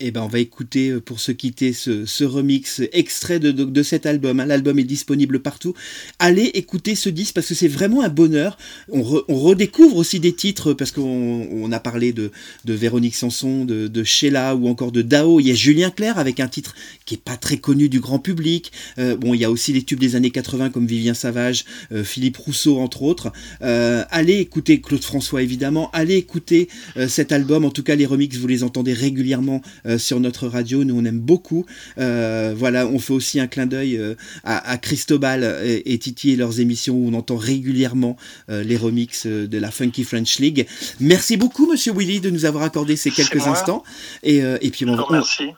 Eh 0.00 0.12
ben, 0.12 0.20
on 0.22 0.28
va 0.28 0.38
écouter 0.38 0.90
euh, 0.90 1.00
pour 1.00 1.18
se 1.18 1.32
quitter 1.32 1.72
ce, 1.72 2.22
remix 2.22 2.82
extrait 2.92 3.40
de, 3.40 3.82
cet 3.82 4.06
album. 4.06 4.38
hein. 4.38 4.46
L'album 4.46 4.78
est 4.78 4.84
disponible 4.84 5.40
partout. 5.40 5.74
Allez 6.20 6.44
écouter 6.54 6.94
ce 6.94 7.08
disque 7.08 7.34
parce 7.34 7.48
que 7.48 7.54
c'est 7.56 7.66
vraiment 7.66 8.02
un 8.04 8.08
bonheur. 8.08 8.58
On, 8.92 9.00
re- 9.02 9.24
on 9.26 9.34
redécouvre 9.34 9.96
aussi 9.96 10.20
des 10.20 10.32
titres 10.32 10.72
parce 10.72 10.92
qu'on 10.92 11.48
on 11.50 11.72
a 11.72 11.80
parlé 11.80 12.12
de, 12.12 12.30
Véronique 12.64 13.16
Sanson, 13.16 13.64
de, 13.64 13.88
de 13.88 14.04
Sheila 14.04 14.54
ou 14.54 14.68
encore 14.68 14.92
de 14.92 15.02
Dao. 15.02 15.40
Il 15.40 15.48
y 15.48 15.50
a 15.50 15.54
Julien 15.54 15.90
Clerc 15.90 16.16
avec 16.16 16.38
un 16.38 16.46
titre 16.46 16.76
qui 17.04 17.16
est 17.16 17.20
pas 17.20 17.36
très 17.36 17.56
connu 17.56 17.88
du 17.88 17.98
grand 17.98 18.20
public. 18.20 18.70
Euh, 19.00 19.16
bon, 19.16 19.34
il 19.34 19.40
y 19.40 19.44
a 19.44 19.50
aussi 19.50 19.72
les 19.72 19.82
tubes 19.82 19.98
des 19.98 20.14
années 20.14 20.30
80 20.30 20.70
comme 20.70 20.86
Vivien 20.86 21.14
Savage, 21.14 21.64
euh, 21.90 22.04
Philippe 22.04 22.36
Rousseau 22.36 22.78
entre 22.78 23.02
autres. 23.02 23.32
Allez 23.60 24.36
écouter 24.36 24.80
Claude 24.80 25.02
François 25.02 25.42
évidemment. 25.42 25.90
Allez 25.92 26.14
écouter 26.14 26.68
cet 27.08 27.32
album. 27.32 27.64
En 27.64 27.70
tout 27.70 27.82
cas, 27.82 27.96
les 27.96 28.06
remixes, 28.06 28.36
vous 28.36 28.46
les 28.46 28.62
entendez 28.62 28.92
régulièrement 28.92 29.60
sur 29.96 30.20
notre 30.20 30.48
radio. 30.48 30.84
Nous, 30.84 30.94
on 30.98 31.04
aime 31.06 31.20
beaucoup. 31.20 31.64
Euh, 31.98 32.52
voilà, 32.56 32.86
on 32.86 32.98
fait 32.98 33.12
aussi 33.14 33.40
un 33.40 33.46
clin 33.46 33.64
d'œil 33.66 33.96
euh, 33.96 34.14
à, 34.44 34.70
à 34.72 34.76
Cristobal 34.76 35.60
et, 35.64 35.94
et 35.94 35.98
Titi 35.98 36.32
et 36.32 36.36
leurs 36.36 36.60
émissions 36.60 36.94
où 36.96 37.08
on 37.08 37.14
entend 37.14 37.36
régulièrement 37.36 38.16
euh, 38.50 38.62
les 38.62 38.76
remixes 38.76 39.26
euh, 39.26 39.46
de 39.46 39.56
la 39.58 39.70
Funky 39.70 40.04
French 40.04 40.38
League. 40.40 40.66
Merci 41.00 41.36
beaucoup, 41.36 41.70
Monsieur 41.70 41.92
Willy, 41.94 42.20
de 42.20 42.30
nous 42.30 42.44
avoir 42.44 42.64
accordé 42.64 42.96
ces 42.96 43.10
quelques 43.10 43.46
instants. 43.46 43.84
Et, 44.22 44.42
euh, 44.42 44.58
et 44.60 44.70
puis, 44.70 44.84
on, 44.84 44.96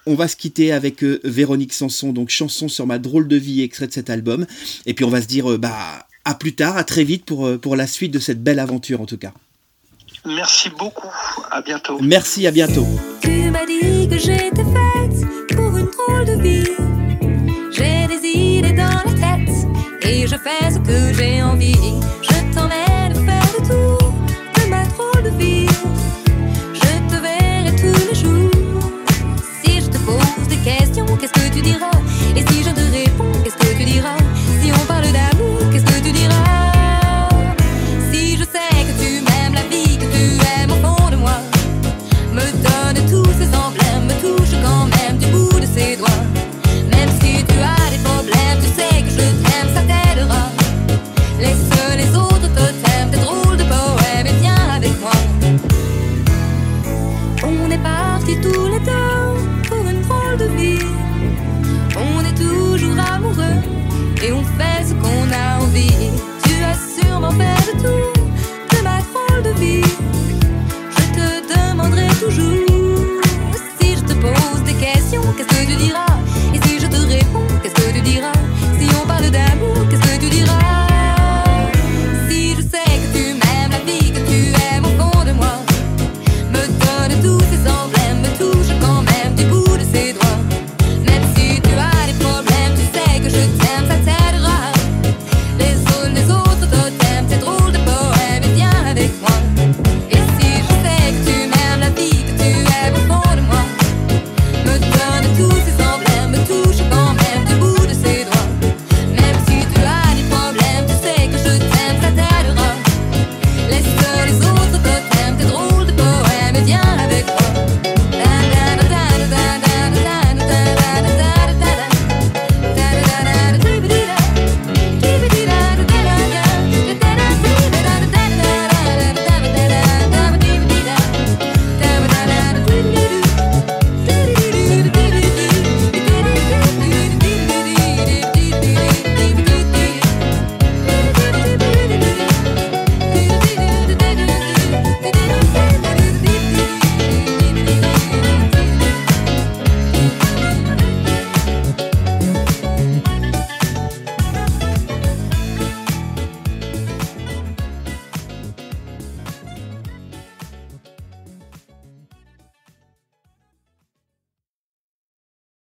on- 0.06 0.14
va 0.14 0.28
se 0.28 0.36
quitter 0.36 0.70
avec 0.72 1.02
euh, 1.02 1.18
Véronique 1.24 1.72
Sanson, 1.72 2.12
donc 2.12 2.28
chanson 2.28 2.68
sur 2.68 2.86
ma 2.86 2.98
drôle 2.98 3.26
de 3.26 3.36
vie, 3.36 3.62
extrait 3.62 3.86
de 3.86 3.92
cet 3.92 4.10
album. 4.10 4.46
Et 4.86 4.92
puis, 4.94 5.04
on 5.06 5.10
va 5.10 5.22
se 5.22 5.26
dire, 5.26 5.50
euh, 5.52 5.56
bah, 5.58 6.06
à 6.26 6.34
plus 6.34 6.54
tard, 6.54 6.76
à 6.76 6.84
très 6.84 7.04
vite 7.04 7.24
pour, 7.24 7.46
euh, 7.46 7.56
pour 7.56 7.74
la 7.76 7.86
suite 7.86 8.12
de 8.12 8.18
cette 8.18 8.42
belle 8.42 8.58
aventure, 8.58 9.00
en 9.00 9.06
tout 9.06 9.16
cas. 9.16 9.32
Merci 10.26 10.70
beaucoup. 10.78 11.08
À 11.50 11.62
bientôt. 11.62 11.98
Merci, 12.00 12.46
à 12.46 12.50
bientôt. 12.50 12.86
Tu 13.22 13.50
m'as 13.50 13.64
dit 13.64 14.08
que 14.08 14.18
j'étais 14.18 14.64
faite 14.64 15.56
pour 15.56 15.76
une 15.76 15.86
drôle 15.86 16.24
de 16.26 16.42
vie. 16.42 16.64
J'ai 17.72 18.06
des 18.06 18.28
idées 18.28 18.72
dans 18.72 19.00
la 19.04 19.12
tête 19.14 19.54
et 20.02 20.26
je 20.26 20.36
fais 20.36 20.70
ce 20.70 20.78
que 20.78 21.14
j'ai 21.14 21.42
envie. 21.42 22.00
Je 22.22 22.54
t'emmène 22.54 23.14
faire 23.24 23.48
le 23.58 23.66
tour 23.66 24.12
de 24.56 24.68
ma 24.68 24.84
drôle 24.84 25.22
de 25.22 25.30
vie. 25.38 25.66
Je 26.74 27.14
te 27.14 27.20
verrai 27.20 27.74
tous 27.76 28.08
les 28.08 28.14
jours. 28.14 28.50
Si 29.64 29.80
je 29.80 29.86
te 29.86 29.98
pose 29.98 30.48
des 30.48 30.58
questions, 30.58 31.06
qu'est-ce 31.16 31.32
que 31.32 31.54
tu 31.54 31.62
diras? 31.62 31.90
Et 32.36 32.44
si 32.52 32.62
je 32.62 32.70